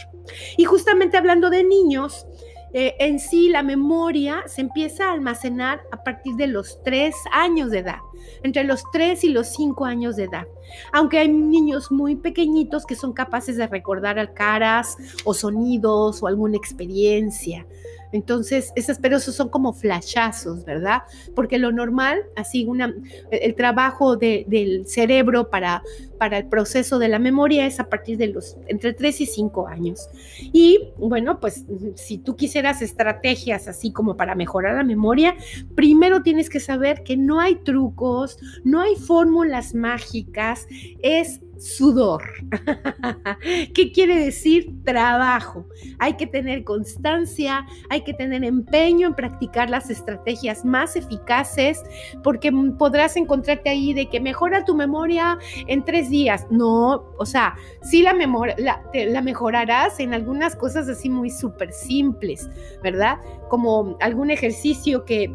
Y 0.57 0.65
justamente 0.65 1.17
hablando 1.17 1.49
de 1.49 1.63
niños, 1.63 2.25
eh, 2.73 2.95
en 2.99 3.19
sí 3.19 3.49
la 3.49 3.63
memoria 3.63 4.43
se 4.47 4.61
empieza 4.61 5.09
a 5.09 5.13
almacenar 5.13 5.81
a 5.91 6.03
partir 6.03 6.35
de 6.35 6.47
los 6.47 6.81
tres 6.83 7.15
años 7.31 7.71
de 7.71 7.79
edad, 7.79 7.99
entre 8.43 8.63
los 8.63 8.83
tres 8.91 9.23
y 9.23 9.29
los 9.29 9.47
cinco 9.47 9.85
años 9.85 10.15
de 10.15 10.23
edad. 10.25 10.47
Aunque 10.93 11.19
hay 11.19 11.29
niños 11.29 11.91
muy 11.91 12.15
pequeñitos 12.15 12.85
que 12.85 12.95
son 12.95 13.13
capaces 13.13 13.57
de 13.57 13.67
recordar 13.67 14.33
caras 14.33 14.97
o 15.25 15.33
sonidos 15.33 16.23
o 16.23 16.27
alguna 16.27 16.57
experiencia. 16.57 17.65
Entonces, 18.11 18.71
esas, 18.75 18.99
pero 18.99 19.17
esos 19.17 19.35
son 19.35 19.49
como 19.49 19.73
flashazos, 19.73 20.65
¿verdad? 20.65 21.03
Porque 21.35 21.57
lo 21.57 21.71
normal, 21.71 22.23
así, 22.35 22.65
una, 22.65 22.93
el 23.31 23.55
trabajo 23.55 24.17
del 24.17 24.85
cerebro 24.85 25.49
para, 25.49 25.83
para 26.17 26.37
el 26.37 26.47
proceso 26.47 26.99
de 26.99 27.07
la 27.07 27.19
memoria 27.19 27.65
es 27.65 27.79
a 27.79 27.89
partir 27.89 28.17
de 28.17 28.27
los 28.27 28.57
entre 28.67 28.93
3 28.93 29.21
y 29.21 29.25
5 29.25 29.67
años. 29.67 30.09
Y 30.51 30.89
bueno, 30.97 31.39
pues 31.39 31.65
si 31.95 32.17
tú 32.17 32.35
quisieras 32.35 32.81
estrategias 32.81 33.67
así 33.67 33.91
como 33.91 34.17
para 34.17 34.35
mejorar 34.35 34.75
la 34.75 34.83
memoria, 34.83 35.35
primero 35.75 36.21
tienes 36.21 36.49
que 36.49 36.59
saber 36.59 37.03
que 37.03 37.17
no 37.17 37.39
hay 37.39 37.55
trucos, 37.55 38.37
no 38.63 38.81
hay 38.81 38.95
fórmulas 38.95 39.73
mágicas, 39.73 40.67
es 41.01 41.41
sudor. 41.61 42.23
¿Qué 43.73 43.91
quiere 43.91 44.17
decir 44.25 44.83
trabajo? 44.83 45.65
Hay 45.99 46.13
que 46.13 46.25
tener 46.25 46.63
constancia, 46.63 47.65
hay 47.89 48.01
que 48.01 48.13
tener 48.13 48.43
empeño 48.43 49.07
en 49.07 49.13
practicar 49.13 49.69
las 49.69 49.89
estrategias 49.89 50.65
más 50.65 50.95
eficaces, 50.95 51.81
porque 52.23 52.51
podrás 52.77 53.15
encontrarte 53.15 53.69
ahí 53.69 53.93
de 53.93 54.09
que 54.09 54.19
mejora 54.19 54.65
tu 54.65 54.75
memoria 54.75 55.37
en 55.67 55.85
tres 55.85 56.09
días. 56.09 56.47
No, 56.49 57.05
o 57.17 57.25
sea, 57.25 57.55
sí 57.83 58.01
la, 58.01 58.13
la, 58.57 59.21
mejorarás 59.21 59.99
en 59.99 60.13
algunas 60.13 60.55
cosas 60.55 60.89
así 60.89 61.09
muy 61.09 61.29
súper 61.29 61.71
simples, 61.71 62.49
¿verdad? 62.83 63.19
Como 63.49 63.97
algún 63.99 64.31
ejercicio 64.31 65.05
que 65.05 65.31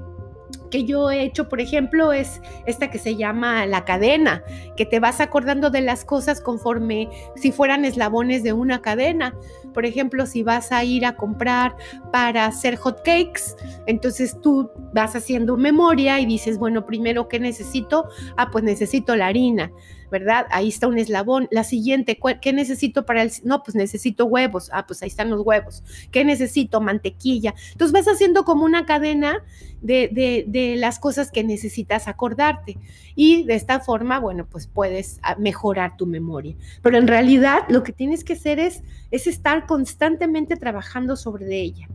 que 0.71 0.85
yo 0.85 1.11
he 1.11 1.23
hecho, 1.23 1.49
por 1.49 1.61
ejemplo, 1.61 2.13
es 2.13 2.41
esta 2.67 2.91
que 2.91 2.99
se 2.99 3.17
llama 3.17 3.67
la 3.67 3.85
cadena, 3.85 4.43
que 4.77 4.87
te 4.87 5.01
vas 5.01 5.21
acordando 5.21 5.71
de 5.71 5.81
las 5.81 6.05
cosas 6.05 6.41
conforme 6.41 7.09
si 7.37 7.53
fueran 7.53 7.85
eslabones 7.85 8.43
de 8.43 8.53
una 8.53 8.83
cadena. 8.83 9.35
Por 9.75 9.87
ejemplo, 9.87 10.27
si 10.27 10.43
vas 10.43 10.73
a 10.73 10.85
ir 10.85 11.05
a 11.05 11.17
comprar 11.17 11.77
para 12.13 12.47
hacer 12.47 12.77
hot 12.77 12.99
cakes, 13.05 13.55
entonces 13.87 14.41
tú 14.41 14.71
vas 14.93 15.15
haciendo 15.17 15.57
memoria 15.57 16.21
y 16.21 16.27
dices, 16.27 16.59
bueno, 16.59 16.87
primero, 16.87 17.29
¿qué 17.29 17.41
necesito? 17.41 18.09
Ah, 18.37 18.51
pues 18.51 18.65
necesito 18.65 19.17
la 19.17 19.27
harina. 19.27 19.71
¿verdad? 20.11 20.47
Ahí 20.51 20.69
está 20.69 20.89
un 20.89 20.99
eslabón. 20.99 21.49
La 21.51 21.65
siguiente, 21.65 22.19
¿qué 22.41 22.53
necesito 22.53 23.05
para 23.05 23.23
el... 23.23 23.33
No, 23.45 23.63
pues 23.63 23.75
necesito 23.75 24.27
huevos. 24.27 24.71
Ah, 24.73 24.87
pues 24.87 25.03
ahí 25.03 25.09
están 25.09 25.31
los 25.31 25.41
huevos. 25.45 25.83
¿Qué 26.11 26.25
necesito? 26.25 26.81
Mantequilla. 26.81 27.55
Entonces 27.73 27.93
vas 27.93 28.07
haciendo 28.07 28.45
como 28.45 28.65
una 28.65 28.87
cadena 28.87 29.43
de, 29.87 30.75
las 30.79 30.99
cosas 30.99 31.31
que 31.31 31.45
necesitas 31.45 32.09
acordarte. 32.09 32.77
Y 33.15 33.45
de 33.45 33.55
esta 33.55 33.81
forma, 33.81 34.19
bueno, 34.19 34.47
pues 34.47 34.67
puedes 34.67 35.19
ah, 35.23 35.37
mejorar 35.39 35.97
tu 35.97 36.07
memoria. 36.07 36.55
Pero 36.83 36.99
en 36.99 37.07
realidad 37.07 37.61
lo 37.69 37.83
que 37.83 37.93
tienes 37.93 38.25
que 38.25 38.35
hacer 38.35 38.59
es, 38.59 38.83
es 39.11 39.27
estar 39.27 39.67
constantemente 39.67 40.57
trabajando 40.57 41.17
sobre 41.17 41.61
ella. 41.61 41.89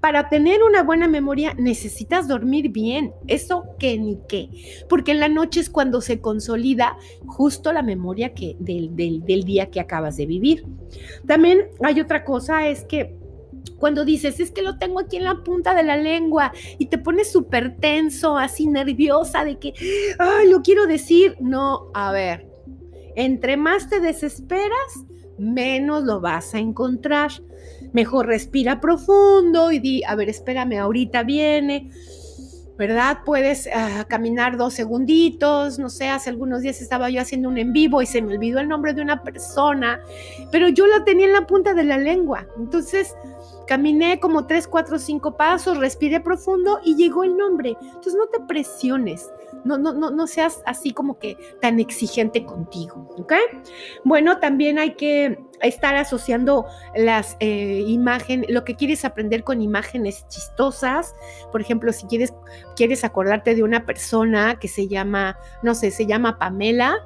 Para 0.00 0.28
tener 0.28 0.62
una 0.62 0.82
buena 0.82 1.08
memoria 1.08 1.54
necesitas 1.54 2.28
dormir 2.28 2.70
bien. 2.70 3.12
Eso 3.26 3.64
que 3.78 3.98
ni 3.98 4.18
qué. 4.28 4.50
Porque 4.88 5.12
en 5.12 5.20
la 5.20 5.28
noche 5.28 5.60
es 5.60 5.70
cuando 5.70 6.00
se 6.00 6.20
consolida 6.20 6.96
justo 7.26 7.72
la 7.72 7.82
memoria 7.82 8.34
que, 8.34 8.56
del, 8.58 8.94
del 8.94 9.44
día 9.44 9.70
que 9.70 9.80
acabas 9.80 10.16
de 10.16 10.26
vivir. 10.26 10.66
También 11.26 11.68
hay 11.82 12.00
otra 12.00 12.24
cosa, 12.24 12.68
es 12.68 12.84
que 12.84 13.15
cuando 13.78 14.04
dices, 14.04 14.40
es 14.40 14.50
que 14.50 14.62
lo 14.62 14.78
tengo 14.78 15.00
aquí 15.00 15.16
en 15.16 15.24
la 15.24 15.42
punta 15.42 15.74
de 15.74 15.82
la 15.82 15.96
lengua 15.96 16.52
y 16.78 16.86
te 16.86 16.98
pones 16.98 17.30
súper 17.30 17.76
tenso, 17.76 18.38
así 18.38 18.66
nerviosa 18.66 19.44
de 19.44 19.58
que, 19.58 19.74
ay, 20.18 20.48
lo 20.48 20.62
quiero 20.62 20.86
decir. 20.86 21.36
No, 21.40 21.90
a 21.94 22.12
ver, 22.12 22.48
entre 23.16 23.56
más 23.56 23.88
te 23.88 24.00
desesperas, 24.00 25.04
menos 25.38 26.04
lo 26.04 26.20
vas 26.20 26.54
a 26.54 26.58
encontrar. 26.58 27.30
Mejor 27.92 28.26
respira 28.26 28.80
profundo 28.80 29.72
y 29.72 29.78
di, 29.78 30.02
a 30.04 30.14
ver, 30.14 30.28
espérame, 30.28 30.78
ahorita 30.78 31.22
viene. 31.22 31.90
¿Verdad? 32.76 33.18
Puedes 33.24 33.68
ah, 33.74 34.04
caminar 34.08 34.56
dos 34.56 34.74
segunditos, 34.74 35.78
no 35.78 35.88
sé, 35.88 36.08
hace 36.08 36.30
algunos 36.30 36.62
días 36.62 36.80
estaba 36.80 37.10
yo 37.10 37.20
haciendo 37.20 37.48
un 37.48 37.58
en 37.58 37.72
vivo 37.72 38.02
y 38.02 38.06
se 38.06 38.22
me 38.22 38.34
olvidó 38.34 38.60
el 38.60 38.68
nombre 38.68 38.92
de 38.92 39.02
una 39.02 39.22
persona, 39.22 40.00
pero 40.52 40.68
yo 40.68 40.86
la 40.86 41.04
tenía 41.04 41.26
en 41.26 41.32
la 41.32 41.46
punta 41.46 41.74
de 41.74 41.84
la 41.84 41.98
lengua. 41.98 42.46
Entonces, 42.58 43.14
Caminé 43.66 44.20
como 44.20 44.46
tres, 44.46 44.68
cuatro, 44.68 44.98
cinco 44.98 45.36
pasos, 45.36 45.78
respiré 45.78 46.20
profundo 46.20 46.78
y 46.84 46.94
llegó 46.94 47.24
el 47.24 47.36
nombre. 47.36 47.76
Entonces 47.80 48.14
no 48.14 48.26
te 48.28 48.38
presiones, 48.40 49.28
no, 49.66 49.78
no, 49.78 49.92
no, 49.92 50.10
no 50.10 50.26
seas 50.26 50.62
así 50.64 50.92
como 50.92 51.18
que 51.18 51.36
tan 51.60 51.80
exigente 51.80 52.44
contigo, 52.44 53.08
¿ok? 53.18 53.32
Bueno, 54.04 54.38
también 54.38 54.78
hay 54.78 54.94
que 54.94 55.38
estar 55.62 55.96
asociando 55.96 56.66
las 56.94 57.36
eh, 57.40 57.82
imágenes, 57.86 58.48
lo 58.50 58.64
que 58.64 58.76
quieres 58.76 59.04
aprender 59.04 59.42
con 59.42 59.62
imágenes 59.62 60.26
chistosas. 60.28 61.14
Por 61.50 61.60
ejemplo, 61.60 61.92
si 61.92 62.06
quieres, 62.06 62.32
quieres 62.76 63.04
acordarte 63.04 63.54
de 63.54 63.62
una 63.62 63.86
persona 63.86 64.58
que 64.58 64.68
se 64.68 64.88
llama, 64.88 65.38
no 65.62 65.74
sé, 65.74 65.90
se 65.90 66.06
llama 66.06 66.38
Pamela 66.38 66.96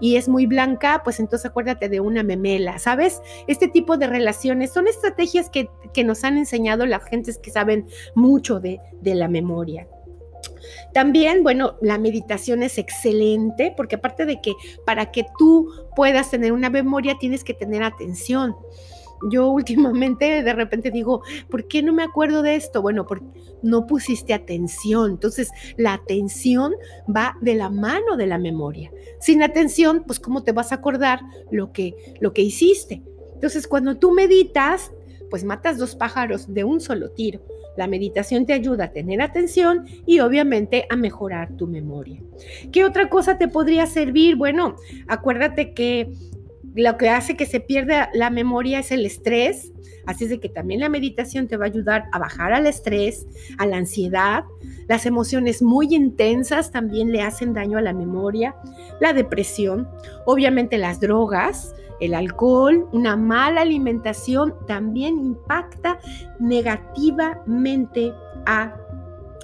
y 0.00 0.16
es 0.16 0.28
muy 0.28 0.46
blanca, 0.46 1.02
pues 1.04 1.20
entonces 1.20 1.46
acuérdate 1.46 1.88
de 1.88 2.00
una 2.00 2.22
memela, 2.22 2.78
¿sabes? 2.78 3.20
Este 3.46 3.68
tipo 3.68 3.96
de 3.96 4.06
relaciones 4.06 4.72
son 4.72 4.86
estrategias 4.86 5.50
que, 5.50 5.70
que 5.92 6.04
nos 6.04 6.24
han 6.24 6.36
enseñado 6.36 6.86
las 6.86 7.04
gentes 7.04 7.38
que 7.38 7.50
saben 7.50 7.86
mucho 8.14 8.60
de, 8.60 8.80
de 9.00 9.14
la 9.14 9.28
memoria. 9.28 9.86
También, 10.92 11.42
bueno, 11.42 11.76
la 11.80 11.98
meditación 11.98 12.62
es 12.62 12.78
excelente 12.78 13.72
porque 13.76 13.96
aparte 13.96 14.26
de 14.26 14.40
que 14.40 14.54
para 14.84 15.10
que 15.10 15.26
tú 15.38 15.70
puedas 15.96 16.30
tener 16.30 16.52
una 16.52 16.70
memoria 16.70 17.16
tienes 17.18 17.44
que 17.44 17.54
tener 17.54 17.82
atención. 17.82 18.54
Yo 19.30 19.48
últimamente 19.50 20.42
de 20.42 20.52
repente 20.52 20.90
digo, 20.90 21.22
¿por 21.50 21.68
qué 21.68 21.82
no 21.82 21.92
me 21.92 22.02
acuerdo 22.02 22.42
de 22.42 22.56
esto? 22.56 22.82
Bueno, 22.82 23.06
porque 23.06 23.26
no 23.62 23.86
pusiste 23.86 24.32
atención. 24.32 25.12
Entonces, 25.12 25.50
la 25.76 25.94
atención 25.94 26.74
va 27.14 27.36
de 27.40 27.54
la 27.54 27.70
mano 27.70 28.16
de 28.16 28.26
la 28.26 28.38
memoria. 28.38 28.90
Sin 29.20 29.42
atención, 29.42 30.04
pues 30.06 30.18
cómo 30.20 30.42
te 30.42 30.52
vas 30.52 30.72
a 30.72 30.76
acordar 30.76 31.20
lo 31.50 31.72
que 31.72 32.16
lo 32.20 32.32
que 32.32 32.42
hiciste. 32.42 33.02
Entonces, 33.34 33.66
cuando 33.66 33.96
tú 33.96 34.12
meditas, 34.12 34.92
pues 35.30 35.44
matas 35.44 35.78
dos 35.78 35.94
pájaros 35.94 36.52
de 36.52 36.64
un 36.64 36.80
solo 36.80 37.10
tiro. 37.10 37.40
La 37.80 37.86
meditación 37.86 38.44
te 38.44 38.52
ayuda 38.52 38.84
a 38.84 38.92
tener 38.92 39.22
atención 39.22 39.86
y 40.04 40.20
obviamente 40.20 40.84
a 40.90 40.96
mejorar 40.96 41.56
tu 41.56 41.66
memoria. 41.66 42.20
¿Qué 42.72 42.84
otra 42.84 43.08
cosa 43.08 43.38
te 43.38 43.48
podría 43.48 43.86
servir? 43.86 44.36
Bueno, 44.36 44.76
acuérdate 45.08 45.72
que 45.72 46.12
lo 46.74 46.98
que 46.98 47.08
hace 47.08 47.38
que 47.38 47.46
se 47.46 47.58
pierda 47.58 48.10
la 48.12 48.28
memoria 48.28 48.80
es 48.80 48.90
el 48.90 49.06
estrés, 49.06 49.72
así 50.04 50.24
es 50.24 50.30
de 50.30 50.40
que 50.40 50.50
también 50.50 50.80
la 50.80 50.90
meditación 50.90 51.48
te 51.48 51.56
va 51.56 51.64
a 51.64 51.68
ayudar 51.68 52.04
a 52.12 52.18
bajar 52.18 52.52
al 52.52 52.66
estrés, 52.66 53.26
a 53.56 53.64
la 53.64 53.78
ansiedad. 53.78 54.44
Las 54.86 55.06
emociones 55.06 55.62
muy 55.62 55.94
intensas 55.94 56.72
también 56.72 57.12
le 57.12 57.22
hacen 57.22 57.54
daño 57.54 57.78
a 57.78 57.80
la 57.80 57.94
memoria, 57.94 58.56
la 59.00 59.14
depresión, 59.14 59.88
obviamente 60.26 60.76
las 60.76 61.00
drogas, 61.00 61.74
el 62.00 62.14
alcohol, 62.14 62.88
una 62.92 63.16
mala 63.16 63.60
alimentación 63.60 64.54
también 64.66 65.18
impacta 65.18 65.98
negativamente 66.38 68.12
a 68.46 68.74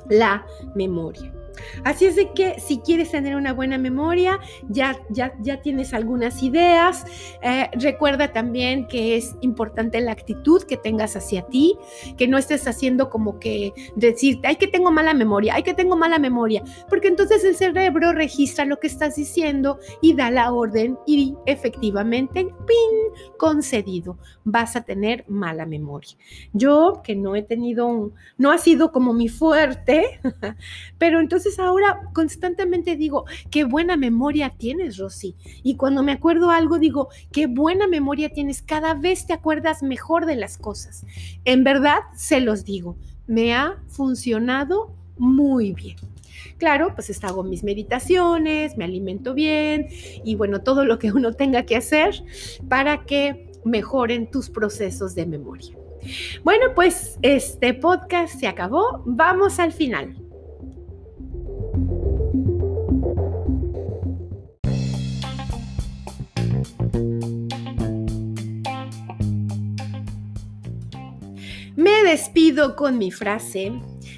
la 0.08 0.46
memoria. 0.74 1.35
Así 1.84 2.06
es 2.06 2.16
de 2.16 2.32
que 2.32 2.60
si 2.60 2.78
quieres 2.78 3.10
tener 3.10 3.36
una 3.36 3.52
buena 3.52 3.78
memoria, 3.78 4.38
ya, 4.68 4.98
ya, 5.10 5.34
ya 5.40 5.60
tienes 5.60 5.94
algunas 5.94 6.42
ideas. 6.42 7.04
Eh, 7.42 7.68
recuerda 7.74 8.32
también 8.32 8.86
que 8.86 9.16
es 9.16 9.36
importante 9.40 10.00
la 10.00 10.12
actitud 10.12 10.62
que 10.62 10.76
tengas 10.76 11.16
hacia 11.16 11.42
ti, 11.42 11.76
que 12.16 12.28
no 12.28 12.38
estés 12.38 12.66
haciendo 12.66 13.10
como 13.10 13.38
que 13.38 13.72
decirte, 13.94 14.48
ay, 14.48 14.56
que 14.56 14.66
tengo 14.66 14.90
mala 14.90 15.14
memoria, 15.14 15.54
ay, 15.54 15.62
que 15.62 15.74
tengo 15.74 15.96
mala 15.96 16.18
memoria, 16.18 16.62
porque 16.88 17.08
entonces 17.08 17.44
el 17.44 17.56
cerebro 17.56 18.12
registra 18.12 18.64
lo 18.64 18.78
que 18.78 18.86
estás 18.86 19.16
diciendo 19.16 19.78
y 20.00 20.14
da 20.14 20.30
la 20.30 20.52
orden 20.52 20.98
y 21.06 21.34
efectivamente, 21.46 22.44
¡pin! 22.44 23.06
concedido, 23.38 24.18
vas 24.44 24.76
a 24.76 24.82
tener 24.82 25.24
mala 25.28 25.66
memoria. 25.66 26.16
Yo, 26.52 27.00
que 27.04 27.14
no 27.14 27.36
he 27.36 27.42
tenido, 27.42 28.12
no 28.38 28.50
ha 28.50 28.58
sido 28.58 28.92
como 28.92 29.12
mi 29.12 29.28
fuerte, 29.28 30.20
pero 30.98 31.20
entonces 31.20 31.45
entonces 31.46 31.64
ahora 31.64 32.00
constantemente 32.12 32.96
digo, 32.96 33.24
qué 33.50 33.62
buena 33.62 33.96
memoria 33.96 34.54
tienes, 34.58 34.96
Rosy. 34.96 35.36
Y 35.62 35.76
cuando 35.76 36.02
me 36.02 36.10
acuerdo 36.10 36.50
algo, 36.50 36.80
digo, 36.80 37.08
qué 37.30 37.46
buena 37.46 37.86
memoria 37.86 38.32
tienes. 38.32 38.62
Cada 38.62 38.94
vez 38.94 39.28
te 39.28 39.32
acuerdas 39.32 39.84
mejor 39.84 40.26
de 40.26 40.34
las 40.34 40.58
cosas. 40.58 41.06
En 41.44 41.62
verdad, 41.62 41.98
se 42.16 42.40
los 42.40 42.64
digo, 42.64 42.96
me 43.28 43.54
ha 43.54 43.76
funcionado 43.86 44.92
muy 45.18 45.72
bien. 45.72 45.96
Claro, 46.58 46.92
pues 46.94 47.22
hago 47.22 47.44
mis 47.44 47.62
meditaciones, 47.62 48.76
me 48.76 48.84
alimento 48.84 49.32
bien 49.32 49.86
y 50.24 50.34
bueno, 50.34 50.62
todo 50.62 50.84
lo 50.84 50.98
que 50.98 51.12
uno 51.12 51.32
tenga 51.32 51.62
que 51.62 51.76
hacer 51.76 52.24
para 52.68 53.04
que 53.04 53.52
mejoren 53.64 54.30
tus 54.32 54.50
procesos 54.50 55.14
de 55.14 55.26
memoria. 55.26 55.76
Bueno, 56.42 56.66
pues 56.74 57.18
este 57.22 57.72
podcast 57.74 58.40
se 58.40 58.48
acabó. 58.48 59.02
Vamos 59.06 59.60
al 59.60 59.72
final. 59.72 60.25
Despido 72.06 72.76
con 72.76 72.98
mi 72.98 73.10
frase, 73.10 73.72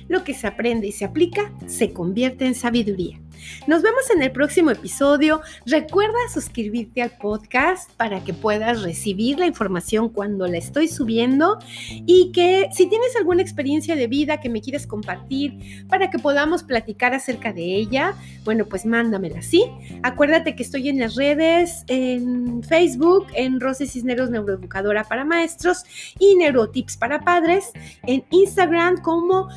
lo 0.09 0.23
que 0.23 0.35
se 0.35 0.47
aprende 0.47 0.87
y 0.87 0.93
se 0.93 1.07
aplica 1.07 1.53
se 1.67 1.93
convierte 1.95 2.45
en 2.45 2.55
sabiduría. 2.55 3.19
Nos 3.67 3.83
vemos 3.83 4.11
en 4.15 4.23
el 4.23 4.33
próximo 4.33 4.71
episodio. 4.71 5.41
Recuerda 5.67 6.19
suscribirte 6.33 7.03
al 7.03 7.11
podcast 7.11 7.91
para 7.93 8.23
que 8.25 8.35
puedas 8.35 8.83
recibir 8.83 9.39
la 9.39 9.47
información 9.47 10.09
cuando 10.09 10.47
la 10.47 10.59
estoy 10.59 10.89
subiendo 10.89 11.59
y 11.91 12.33
que 12.33 12.69
si 12.73 12.87
tienes 12.87 13.15
alguna 13.17 13.43
experiencia 13.43 13.97
de 13.97 14.07
vida 14.07 14.41
que 14.41 14.49
me 14.49 14.61
quieres 14.61 14.87
compartir 14.87 15.87
para 15.89 16.11
que 16.11 16.19
podamos 16.19 16.63
platicar 16.63 17.15
acerca 17.15 17.53
de 17.53 17.63
ella, 17.63 18.15
bueno, 18.45 18.67
pues 18.67 18.87
mándamela, 18.87 19.43
¿sí? 19.43 19.65
Acuérdate 20.03 20.57
que 20.57 20.63
estoy 20.63 20.89
en 20.89 20.99
las 20.99 21.15
redes, 21.15 21.85
en 21.89 22.63
Facebook, 22.63 23.27
en 23.35 23.61
Rosy 23.61 23.87
Cisneros 23.87 24.31
Neuroeducadora 24.31 25.05
para 25.05 25.25
Maestros 25.25 25.85
y 26.19 26.35
Neurotips 26.37 26.97
para 26.97 27.21
Padres, 27.21 27.71
en 28.07 28.25
Instagram 28.31 29.03
como 29.03 29.49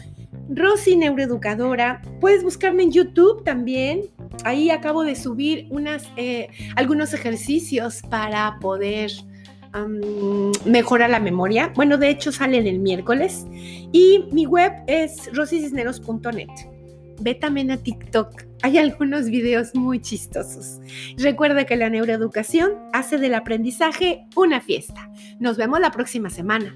Rosy 0.53 0.97
Neuroeducadora. 0.97 2.01
Puedes 2.19 2.43
buscarme 2.43 2.83
en 2.83 2.91
YouTube 2.91 3.43
también. 3.43 4.01
Ahí 4.43 4.69
acabo 4.69 5.03
de 5.03 5.15
subir 5.15 5.67
unas, 5.69 6.03
eh, 6.17 6.49
algunos 6.75 7.13
ejercicios 7.13 8.01
para 8.09 8.57
poder 8.59 9.11
mejorar 10.65 11.09
la 11.09 11.21
memoria. 11.21 11.71
Bueno, 11.75 11.97
de 11.97 12.09
hecho 12.09 12.31
salen 12.31 12.67
el 12.67 12.79
miércoles. 12.79 13.45
Y 13.93 14.25
mi 14.31 14.45
web 14.45 14.73
es 14.87 15.33
rosicisneros.net. 15.33 16.49
ve 17.21 17.35
también 17.35 17.69
a 17.69 17.77
TikTok. 17.77 18.43
Hay 18.63 18.79
algunos 18.79 19.29
videos 19.29 19.75
muy 19.75 20.01
chistosos. 20.01 20.79
Recuerda 21.17 21.65
que 21.65 21.75
la 21.75 21.89
neuroeducación 21.89 22.71
hace 22.93 23.19
del 23.19 23.35
aprendizaje 23.35 24.25
una 24.35 24.59
fiesta. 24.59 25.09
Nos 25.39 25.55
vemos 25.55 25.79
la 25.79 25.91
próxima 25.91 26.31
semana. 26.31 26.75